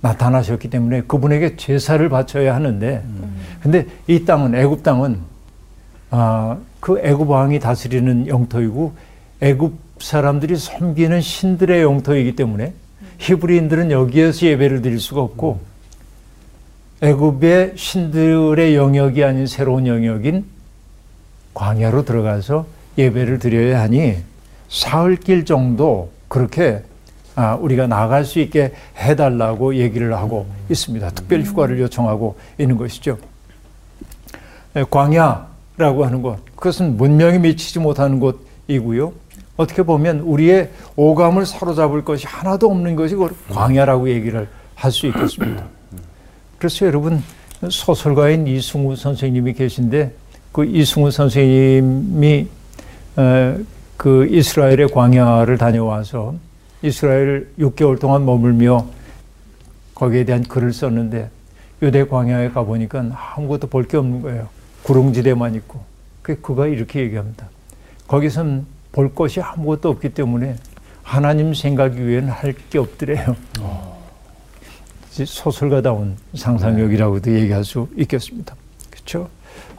나타나셨기 0.00 0.70
때문에 0.70 1.02
그분에게 1.02 1.56
제사를 1.56 2.06
바쳐야 2.08 2.54
하는데 2.54 3.02
근데 3.60 3.86
이 4.06 4.24
땅은 4.24 4.54
애굽 4.54 4.82
땅은 4.82 5.18
아, 6.10 6.58
그 6.78 7.00
애굽 7.00 7.28
왕이 7.28 7.58
다스리는 7.58 8.28
영토이고 8.28 8.92
애굽 9.40 9.85
사람들이 9.98 10.56
섬기는 10.56 11.20
신들의 11.20 11.82
영토이기 11.82 12.36
때문에 12.36 12.72
히브리인들은 13.18 13.90
여기에서 13.90 14.46
예배를 14.46 14.82
드릴 14.82 15.00
수가 15.00 15.20
없고 15.22 15.60
애굽의 17.02 17.74
신들의 17.76 18.74
영역이 18.74 19.22
아닌 19.24 19.46
새로운 19.46 19.86
영역인 19.86 20.44
광야로 21.54 22.04
들어가서 22.04 22.66
예배를 22.98 23.38
드려야 23.38 23.80
하니 23.82 24.16
사흘길 24.68 25.44
정도 25.44 26.10
그렇게 26.28 26.82
아, 27.34 27.54
우리가 27.54 27.86
나갈 27.86 28.24
수 28.24 28.40
있게 28.40 28.72
해달라고 28.96 29.76
얘기를 29.76 30.14
하고 30.16 30.46
있습니다. 30.70 31.10
특별 31.10 31.42
휴가를 31.42 31.78
요청하고 31.80 32.36
있는 32.58 32.78
것이죠. 32.78 33.18
에, 34.74 34.84
광야라고 34.90 36.06
하는 36.06 36.22
곳, 36.22 36.42
그것은 36.56 36.96
문명이 36.96 37.38
미치지 37.40 37.78
못하는 37.78 38.20
곳이고요. 38.20 39.12
어떻게 39.56 39.82
보면 39.82 40.20
우리의 40.20 40.70
오감을 40.96 41.46
사로잡을 41.46 42.04
것이 42.04 42.26
하나도 42.26 42.70
없는 42.70 42.94
것이 42.96 43.14
그 43.14 43.34
광야라고 43.50 44.08
얘기를 44.10 44.48
할 44.74 44.92
수 44.92 45.06
있겠습니다. 45.06 45.64
그래서 46.58 46.86
여러분 46.86 47.22
소설가인 47.70 48.46
이승우 48.46 48.96
선생님이 48.96 49.54
계신데 49.54 50.12
그 50.52 50.64
이승우 50.64 51.10
선생님이 51.10 52.46
에, 53.18 53.56
그 53.96 54.26
이스라엘의 54.26 54.88
광야를 54.88 55.56
다녀와서 55.56 56.34
이스라엘 56.82 57.48
6개월 57.58 57.98
동안 57.98 58.26
머물며 58.26 58.86
거기에 59.94 60.24
대한 60.24 60.42
글을 60.42 60.72
썼는데 60.74 61.30
유대 61.82 62.06
광야에 62.06 62.50
가보니까 62.50 63.04
아무것도 63.34 63.68
볼 63.68 63.84
게 63.88 63.96
없는 63.96 64.20
거예요. 64.22 64.48
구릉지대만 64.82 65.54
있고. 65.56 65.80
그 66.22 66.40
그가 66.40 66.66
이렇게 66.66 67.00
얘기합니다. 67.00 67.48
거기선 68.06 68.66
볼 68.96 69.14
것이 69.14 69.42
아무것도 69.42 69.90
없기 69.90 70.14
때문에 70.14 70.56
하나님 71.02 71.52
생각 71.52 71.92
위에는 71.92 72.30
할 72.30 72.54
게 72.70 72.78
없더래요. 72.78 73.36
소설가다운 75.10 76.16
상상력이라고도 76.34 77.30
얘기할 77.38 77.62
수 77.64 77.88
있겠습니다. 77.96 78.54
그렇죠? 78.90 79.28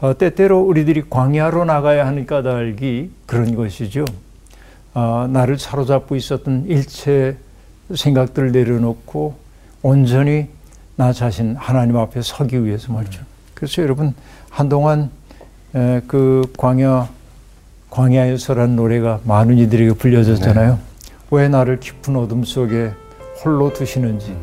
어, 0.02 0.16
때때로 0.16 0.62
우리들이 0.62 1.10
광야로 1.10 1.66
나가야 1.66 2.06
하는 2.06 2.28
까닭이 2.28 3.10
그런 3.26 3.56
것이죠. 3.56 4.06
어, 4.94 5.28
나를 5.32 5.58
사로잡고 5.58 6.16
있었던 6.16 6.66
일체 6.68 7.38
생각들을 7.94 8.52
내려놓고 8.52 9.36
온전히 9.82 10.48
나 10.96 11.12
자신 11.12 11.56
하나님 11.56 11.98
앞에 11.98 12.22
서기 12.22 12.64
위해서 12.64 12.94
말이죠. 12.94 13.22
그래서 13.56 13.82
여러분 13.82 14.14
한동안 14.50 15.10
에, 15.76 16.02
그 16.08 16.52
광야 16.58 17.10
광야에서란 17.98 18.76
노래가 18.76 19.22
많은 19.24 19.58
이들에게 19.58 19.94
불려졌잖아요. 19.94 20.78
왜 21.32 21.48
나를 21.48 21.80
깊은 21.80 22.16
어둠 22.16 22.44
속에 22.44 22.92
홀로 23.44 23.74
두시는지, 23.74 24.38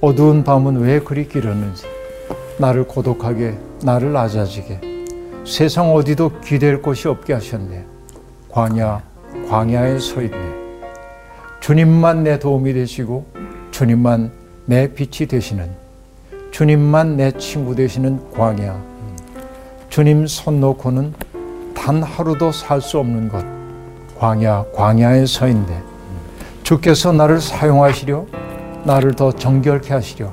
어두운 0.00 0.44
밤은 0.44 0.76
왜 0.76 1.00
그리 1.00 1.26
길었는지, 1.26 1.82
나를 2.58 2.86
고독하게, 2.86 3.58
나를 3.82 4.12
낮아지게, 4.12 4.80
세상 5.44 5.92
어디도 5.92 6.38
기댈 6.40 6.80
곳이 6.80 7.08
없게 7.08 7.32
하셨네. 7.32 7.84
광야, 8.48 9.02
광야에 9.48 9.98
서 9.98 10.22
있네. 10.22 10.52
주님만 11.58 12.22
내 12.22 12.38
도움이 12.38 12.74
되시고, 12.74 13.26
주님만 13.72 14.30
내 14.66 14.94
빛이 14.94 15.26
되시는, 15.26 15.68
주님만 16.52 17.16
내 17.16 17.32
친구 17.32 17.74
되시는 17.74 18.30
광야. 18.30 18.80
주님 19.88 20.28
손 20.28 20.60
놓고는 20.60 21.31
단 21.82 22.00
하루도 22.00 22.52
살 22.52 22.80
수 22.80 23.00
없는 23.00 23.28
것. 23.28 23.44
광야, 24.16 24.64
광야에 24.72 25.26
서 25.26 25.48
있네. 25.48 25.82
주께서 26.62 27.10
나를 27.10 27.40
사용하시려, 27.40 28.24
나를 28.84 29.16
더 29.16 29.32
정결케 29.32 29.92
하시려, 29.92 30.32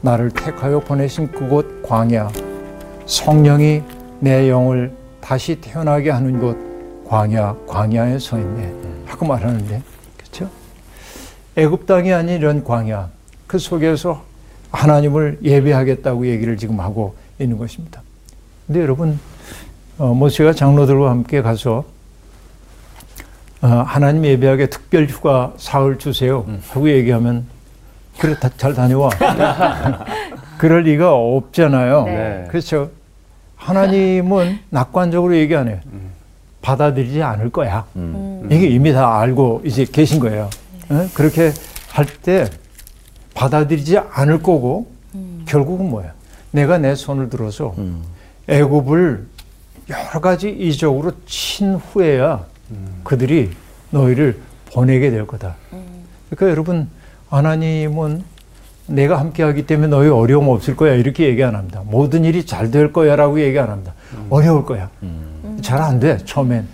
나를 0.00 0.32
택하여 0.32 0.80
보내신 0.80 1.30
그곳 1.30 1.84
광야, 1.84 2.32
성령이 3.06 3.84
내 4.18 4.50
영을 4.50 4.92
다시 5.20 5.54
태어나게 5.60 6.10
하는 6.10 6.40
곳 6.40 6.58
광야, 7.06 7.54
광야에 7.68 8.18
서 8.18 8.36
있네. 8.36 8.72
하고 9.06 9.24
말하는데, 9.24 9.80
그렇죠? 10.16 10.50
애굽 11.54 11.86
땅이 11.86 12.12
아닌 12.12 12.38
이런 12.40 12.64
광야, 12.64 13.08
그 13.46 13.60
속에서 13.60 14.24
하나님을 14.72 15.38
예배하겠다고 15.44 16.26
얘기를 16.26 16.56
지금 16.56 16.80
하고 16.80 17.14
있는 17.38 17.56
것입니다. 17.56 18.02
근데 18.66 18.80
여러분, 18.80 19.10
어, 19.10 19.31
모세가 20.06 20.52
장로들과 20.52 21.10
함께 21.10 21.42
가서 21.42 21.84
어, 23.60 23.66
하나님 23.86 24.24
예배하게 24.24 24.66
특별 24.66 25.06
휴가 25.06 25.52
사흘 25.56 25.98
주세요 25.98 26.44
하고 26.70 26.90
얘기하면 26.90 27.46
그래 28.18 28.36
다, 28.38 28.50
잘 28.56 28.74
다녀와 28.74 29.10
그럴 30.58 30.82
리가 30.82 31.12
없잖아요. 31.14 32.04
네. 32.04 32.44
그렇죠. 32.48 32.90
하나님은 33.56 34.58
낙관적으로 34.70 35.36
얘기 35.36 35.54
안 35.56 35.68
해요. 35.68 35.78
받아들이지 36.60 37.22
않을 37.22 37.50
거야. 37.50 37.84
이게 38.50 38.66
이미 38.68 38.92
다 38.92 39.18
알고 39.20 39.62
이제 39.64 39.84
계신 39.84 40.20
거예요. 40.20 40.50
어? 40.90 41.08
그렇게 41.14 41.52
할 41.90 42.06
때 42.22 42.46
받아들이지 43.34 43.98
않을 43.98 44.42
거고 44.42 44.86
결국은 45.46 45.88
뭐야? 45.90 46.12
내가 46.52 46.78
내 46.78 46.94
손을 46.94 47.28
들어서 47.30 47.74
애굽을 48.48 49.26
여러 49.92 50.20
가지 50.20 50.50
이적으로 50.50 51.12
친 51.26 51.74
후에야 51.74 52.44
그들이 53.04 53.50
너희를 53.90 54.38
보내게 54.72 55.10
될 55.10 55.26
거다. 55.26 55.56
그러니까 56.30 56.50
여러분 56.50 56.88
하나님은 57.28 58.24
내가 58.86 59.18
함께하기 59.20 59.66
때문에 59.66 59.88
너희 59.88 60.08
어려움 60.08 60.48
없을 60.48 60.76
거야 60.76 60.94
이렇게 60.94 61.26
얘기 61.26 61.44
안 61.44 61.54
합니다. 61.54 61.82
모든 61.84 62.24
일이 62.24 62.44
잘 62.46 62.70
될 62.70 62.92
거야라고 62.92 63.40
얘기 63.40 63.58
안 63.58 63.68
합니다. 63.70 63.92
어려울 64.30 64.64
거야. 64.64 64.90
잘 65.60 65.80
안 65.80 66.00
돼 66.00 66.18
처음엔. 66.24 66.66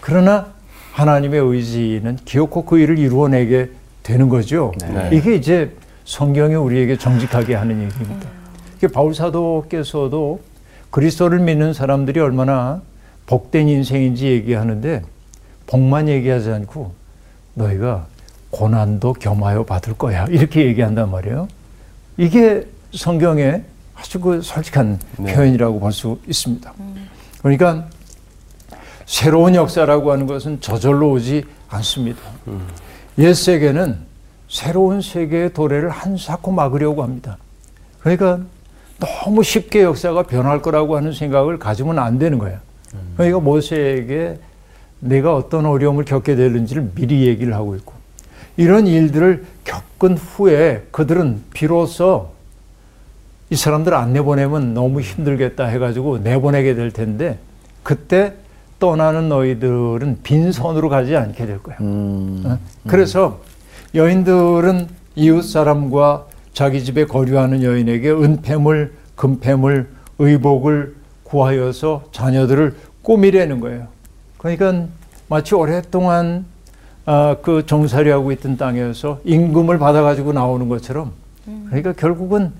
그러나 0.00 0.46
하나님의 0.92 1.40
의지는 1.40 2.16
기어코 2.24 2.64
그 2.64 2.78
일을 2.78 2.98
이루어내게 2.98 3.70
되는 4.02 4.28
거죠. 4.28 4.72
네. 4.80 5.10
이게 5.12 5.34
이제 5.34 5.72
성경이 6.04 6.54
우리에게 6.54 6.96
정직하게 6.96 7.54
하는 7.54 7.82
얘기입니다. 7.82 8.28
이게 8.78 8.86
바울 8.88 9.14
사도께서도 9.14 10.40
그리스도를 10.96 11.40
믿는 11.40 11.74
사람들이 11.74 12.20
얼마나 12.20 12.80
복된 13.26 13.68
인생인지 13.68 14.28
얘기하는데 14.28 15.02
복만 15.66 16.08
얘기하지 16.08 16.50
않고 16.50 16.94
너희가 17.52 18.06
고난도 18.48 19.12
겸하여 19.12 19.64
받을 19.64 19.92
거야 19.92 20.24
이렇게 20.30 20.64
얘기한단 20.64 21.10
말이에요. 21.10 21.48
이게 22.16 22.66
성경의 22.94 23.62
아주 23.94 24.18
그 24.20 24.40
솔직한 24.40 24.98
네. 25.18 25.34
표현이라고 25.34 25.80
볼 25.80 25.92
수 25.92 26.18
있습니다. 26.26 26.72
그러니까 27.42 27.88
새로운 29.04 29.54
역사라고 29.54 30.12
하는 30.12 30.26
것은 30.26 30.62
저절로 30.62 31.10
오지 31.10 31.44
않습니다. 31.68 32.22
옛 33.18 33.34
세계는 33.34 33.98
새로운 34.48 35.02
세계의 35.02 35.52
도래를 35.52 35.90
한사코 35.90 36.52
막으려고 36.52 37.02
합니다. 37.02 37.36
그러니까 38.00 38.40
너무 38.98 39.42
쉽게 39.42 39.82
역사가 39.82 40.24
변할 40.24 40.62
거라고 40.62 40.96
하는 40.96 41.12
생각을 41.12 41.58
가지면 41.58 41.98
안 41.98 42.18
되는 42.18 42.38
거예요. 42.38 42.58
그러니까 43.16 43.40
모세에게 43.40 44.38
내가 45.00 45.34
어떤 45.34 45.66
어려움을 45.66 46.04
겪게 46.04 46.34
되는지를 46.36 46.92
미리 46.94 47.26
얘기를 47.26 47.54
하고 47.54 47.76
있고 47.76 47.92
이런 48.56 48.86
일들을 48.86 49.44
겪은 49.64 50.16
후에 50.16 50.86
그들은 50.90 51.42
비로소 51.52 52.30
이 53.50 53.56
사람들 53.56 53.94
안 53.94 54.12
내보내면 54.12 54.74
너무 54.74 55.00
힘들겠다 55.00 55.66
해가지고 55.66 56.18
내보내게 56.18 56.74
될 56.74 56.90
텐데 56.90 57.38
그때 57.82 58.34
떠나는 58.78 59.28
너희들은 59.28 60.20
빈손으로 60.22 60.88
가지 60.88 61.16
않게 61.16 61.46
될 61.46 61.62
거야. 61.62 61.76
어? 61.80 62.58
그래서 62.86 63.40
여인들은 63.94 64.88
이웃 65.14 65.42
사람과 65.42 66.26
자기 66.56 66.82
집에 66.82 67.04
거류하는 67.04 67.62
여인에게 67.62 68.10
은폐물, 68.12 68.94
금폐물, 69.14 69.88
의복을 70.18 70.94
구하여서 71.22 72.04
자녀들을 72.12 72.74
꾸미려는 73.02 73.60
거예요. 73.60 73.88
그러니까 74.38 74.86
마치 75.28 75.54
오랫동안 75.54 76.46
아, 77.04 77.36
그 77.42 77.66
정사리하고 77.66 78.32
있던 78.32 78.56
땅에서 78.56 79.20
임금을 79.24 79.78
받아가지고 79.78 80.32
나오는 80.32 80.66
것처럼 80.70 81.12
그러니까 81.66 81.92
결국은 81.92 82.52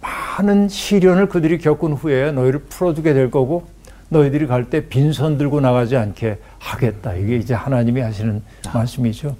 많은 0.00 0.68
시련을 0.68 1.28
그들이 1.28 1.58
겪은 1.58 1.94
후에 1.94 2.30
너희를 2.30 2.60
풀어주게 2.68 3.12
될 3.12 3.32
거고 3.32 3.66
너희들이 4.08 4.46
갈 4.46 4.70
때 4.70 4.86
빈손 4.86 5.36
들고 5.36 5.60
나가지 5.60 5.96
않게 5.96 6.38
하겠다. 6.60 7.14
이게 7.16 7.38
이제 7.38 7.54
하나님이 7.54 8.02
하시는 8.02 8.40
말씀이죠. 8.72 9.34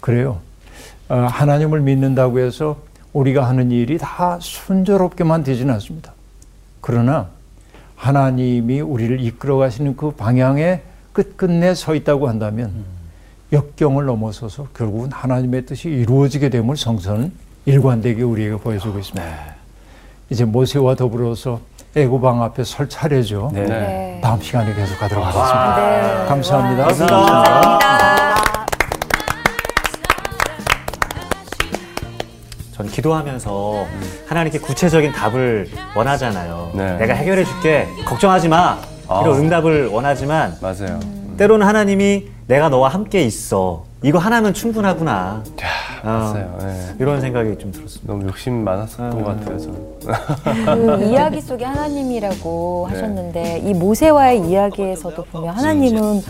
그래요. 0.00 0.40
아, 1.08 1.14
하나님을 1.26 1.80
믿는다고 1.82 2.40
해서 2.40 2.84
우리가 3.16 3.48
하는 3.48 3.70
일이 3.70 3.96
다 3.96 4.38
순조롭게만 4.40 5.42
되지는 5.42 5.72
않습니다. 5.74 6.12
그러나 6.82 7.28
하나님이 7.96 8.82
우리를 8.82 9.20
이끌어 9.22 9.56
가시는 9.56 9.96
그 9.96 10.10
방향에 10.10 10.82
끝끝내 11.14 11.74
서 11.74 11.94
있다고 11.94 12.28
한다면 12.28 12.84
역경을 13.52 14.04
넘어서서 14.04 14.68
결국은 14.76 15.10
하나님의 15.12 15.64
뜻이 15.64 15.88
이루어지게 15.88 16.50
됨을 16.50 16.76
성서는 16.76 17.32
일관되게 17.64 18.22
우리에게 18.22 18.56
보여주고 18.56 18.98
있습니다. 18.98 19.26
이제 20.28 20.44
모세와 20.44 20.94
더불어서 20.94 21.60
애고방 21.96 22.42
앞에 22.42 22.64
설 22.64 22.88
차례죠. 22.88 23.50
네. 23.54 23.64
네. 23.64 24.20
다음 24.22 24.42
시간에 24.42 24.74
계속 24.74 24.98
가도록 24.98 25.24
하겠습니다. 25.24 25.76
네. 25.76 26.28
감사합니다. 26.28 26.84
감사합니다. 26.84 28.25
전 32.76 32.86
기도하면서 32.88 33.86
하나님께 34.26 34.58
구체적인 34.58 35.12
답을 35.12 35.70
원하잖아요. 35.94 36.72
네. 36.74 36.98
내가 36.98 37.14
해결해 37.14 37.42
줄게. 37.42 37.88
걱정하지 38.04 38.48
마. 38.50 38.78
이런 39.06 39.34
아. 39.34 39.38
응답을 39.38 39.86
원하지만 39.86 40.58
맞아요. 40.60 41.00
때로는 41.38 41.66
하나님이 41.66 42.26
내가 42.46 42.68
너와 42.68 42.90
함께 42.90 43.22
있어. 43.22 43.85
이거 44.02 44.18
하나면 44.18 44.52
충분하구나. 44.54 45.42
맞아요. 46.04 46.58
예. 46.62 46.94
이런 47.00 47.20
생각이 47.20 47.56
좀 47.58 47.72
들었습니다. 47.72 48.12
너무 48.12 48.26
욕심 48.28 48.62
많았었던 48.62 49.12
음. 49.12 49.24
것 49.24 49.40
같아요. 49.40 49.58
저는. 49.58 50.98
그 50.98 51.04
이야기 51.06 51.40
속에 51.40 51.64
하나님이라고 51.64 52.86
네. 52.90 52.94
하셨는데 52.94 53.58
이 53.64 53.74
모세와의 53.74 54.46
이야기에서도 54.48 55.24
보면 55.24 55.54
하나님은 55.56 56.22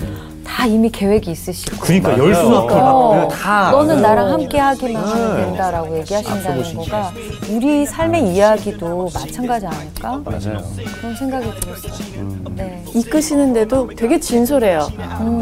다 0.47 0.65
이미 0.65 0.89
계획이 0.89 1.31
있으시고 1.33 1.77
그러니까 1.81 2.11
맞아요. 2.11 2.25
열수납기 2.29 2.75
어, 2.75 3.15
막 3.17 3.29
다. 3.29 3.71
너는. 3.73 4.01
나랑 4.01 4.33
함께 4.33 4.59
하기만 4.59 5.05
하면 5.05 5.37
된다라고 5.37 5.99
얘기하신다는 5.99 6.75
거가 6.77 7.13
우리 7.51 7.85
삶의 7.85 8.33
이야기도 8.35 9.11
마찬가지 9.13 9.67
아닐까? 9.67 10.21
맞아요. 10.25 10.63
그런 11.01 11.15
생각이 11.17 11.51
들었어요. 11.61 12.29
네. 12.55 12.83
이끄시는데도 12.95 13.89
되게 13.97 14.19
진솔해요. 14.21 14.89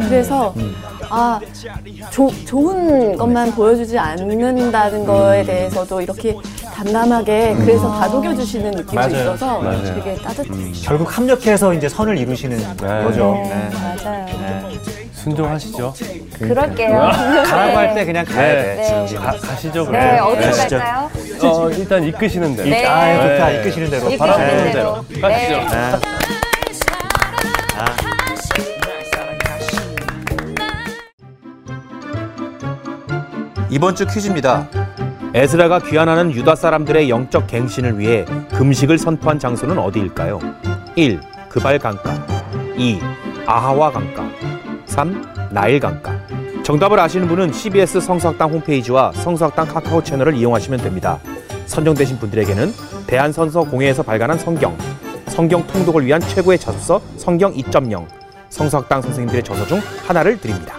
그래서 0.08 0.54
아 1.10 1.38
조- 2.14 2.30
좋은 2.44 3.16
것만 3.16 3.50
보여주지 3.56 3.98
않는다는 3.98 5.04
거에 5.04 5.42
대해서도 5.42 6.00
이렇게 6.00 6.36
담담하게 6.72 7.56
그래서 7.58 7.90
다독여 7.98 8.36
주시는 8.36 8.70
느낌이 8.70 8.94
맞아요. 8.94 9.16
있어서 9.16 9.58
맞아요. 9.58 9.82
되게 10.00 10.14
따뜻해요. 10.22 10.72
결국 10.84 11.18
합력해서 11.18 11.74
이제 11.74 11.88
선을 11.88 12.16
이루시는 12.16 12.76
거죠. 12.76 13.32
네, 13.42 13.68
네. 13.68 13.70
맞아요. 14.04 14.70
순종하시죠. 15.12 15.92
그럴게요. 16.38 16.98
가라고 17.46 17.78
할 17.78 17.94
때 17.96 18.04
그냥 18.04 18.24
가야 18.24 18.62
돼. 18.62 18.74
네. 18.76 19.14
가, 19.16 19.32
가시죠. 19.36 19.84
그럼. 19.86 20.00
네, 20.00 20.18
어디로 20.20 20.52
진짜. 20.52 20.78
갈까요? 20.78 21.10
어, 21.42 21.70
일단 21.70 22.04
이끄시는 22.04 22.54
대로. 22.54 22.68
네. 22.70 22.86
아, 22.86 23.14
좋다. 23.22 23.48
네. 23.48 23.60
이끄시는 23.60 23.90
대로. 23.90 24.02
이끄시는 24.10 24.18
바라보는 24.18 24.72
대로. 24.72 25.04
대로. 25.08 25.20
가시죠. 25.20 25.60
이번 33.74 33.96
주 33.96 34.06
퀴즈입니다. 34.06 34.68
에스라가 35.34 35.80
귀환하는 35.80 36.30
유다 36.30 36.54
사람들의 36.54 37.10
영적 37.10 37.48
갱신을 37.48 37.98
위해 37.98 38.24
금식을 38.50 38.98
선포한 38.98 39.40
장소는 39.40 39.78
어디일까요? 39.78 40.38
1. 40.94 41.20
그발 41.48 41.80
강가 41.80 42.14
2. 42.76 43.00
아하와 43.44 43.90
강가 43.90 44.30
3. 44.86 45.50
나일 45.50 45.80
강가 45.80 46.16
정답을 46.62 47.00
아시는 47.00 47.26
분은 47.26 47.52
CBS 47.52 48.00
성서학당 48.00 48.52
홈페이지와 48.52 49.10
성서학당 49.10 49.66
카카오 49.66 50.04
채널을 50.04 50.36
이용하시면 50.36 50.78
됩니다. 50.78 51.18
선정되신 51.66 52.20
분들에게는 52.20 52.70
대한선서공회에서 53.08 54.04
발간한 54.04 54.38
성경, 54.38 54.78
성경 55.26 55.66
통독을 55.66 56.06
위한 56.06 56.20
최고의 56.20 56.60
저서 56.60 57.02
성경 57.16 57.52
2.0, 57.52 58.06
성서학당 58.50 59.02
선생님들의 59.02 59.42
저서 59.42 59.66
중 59.66 59.80
하나를 60.06 60.40
드립니다. 60.40 60.76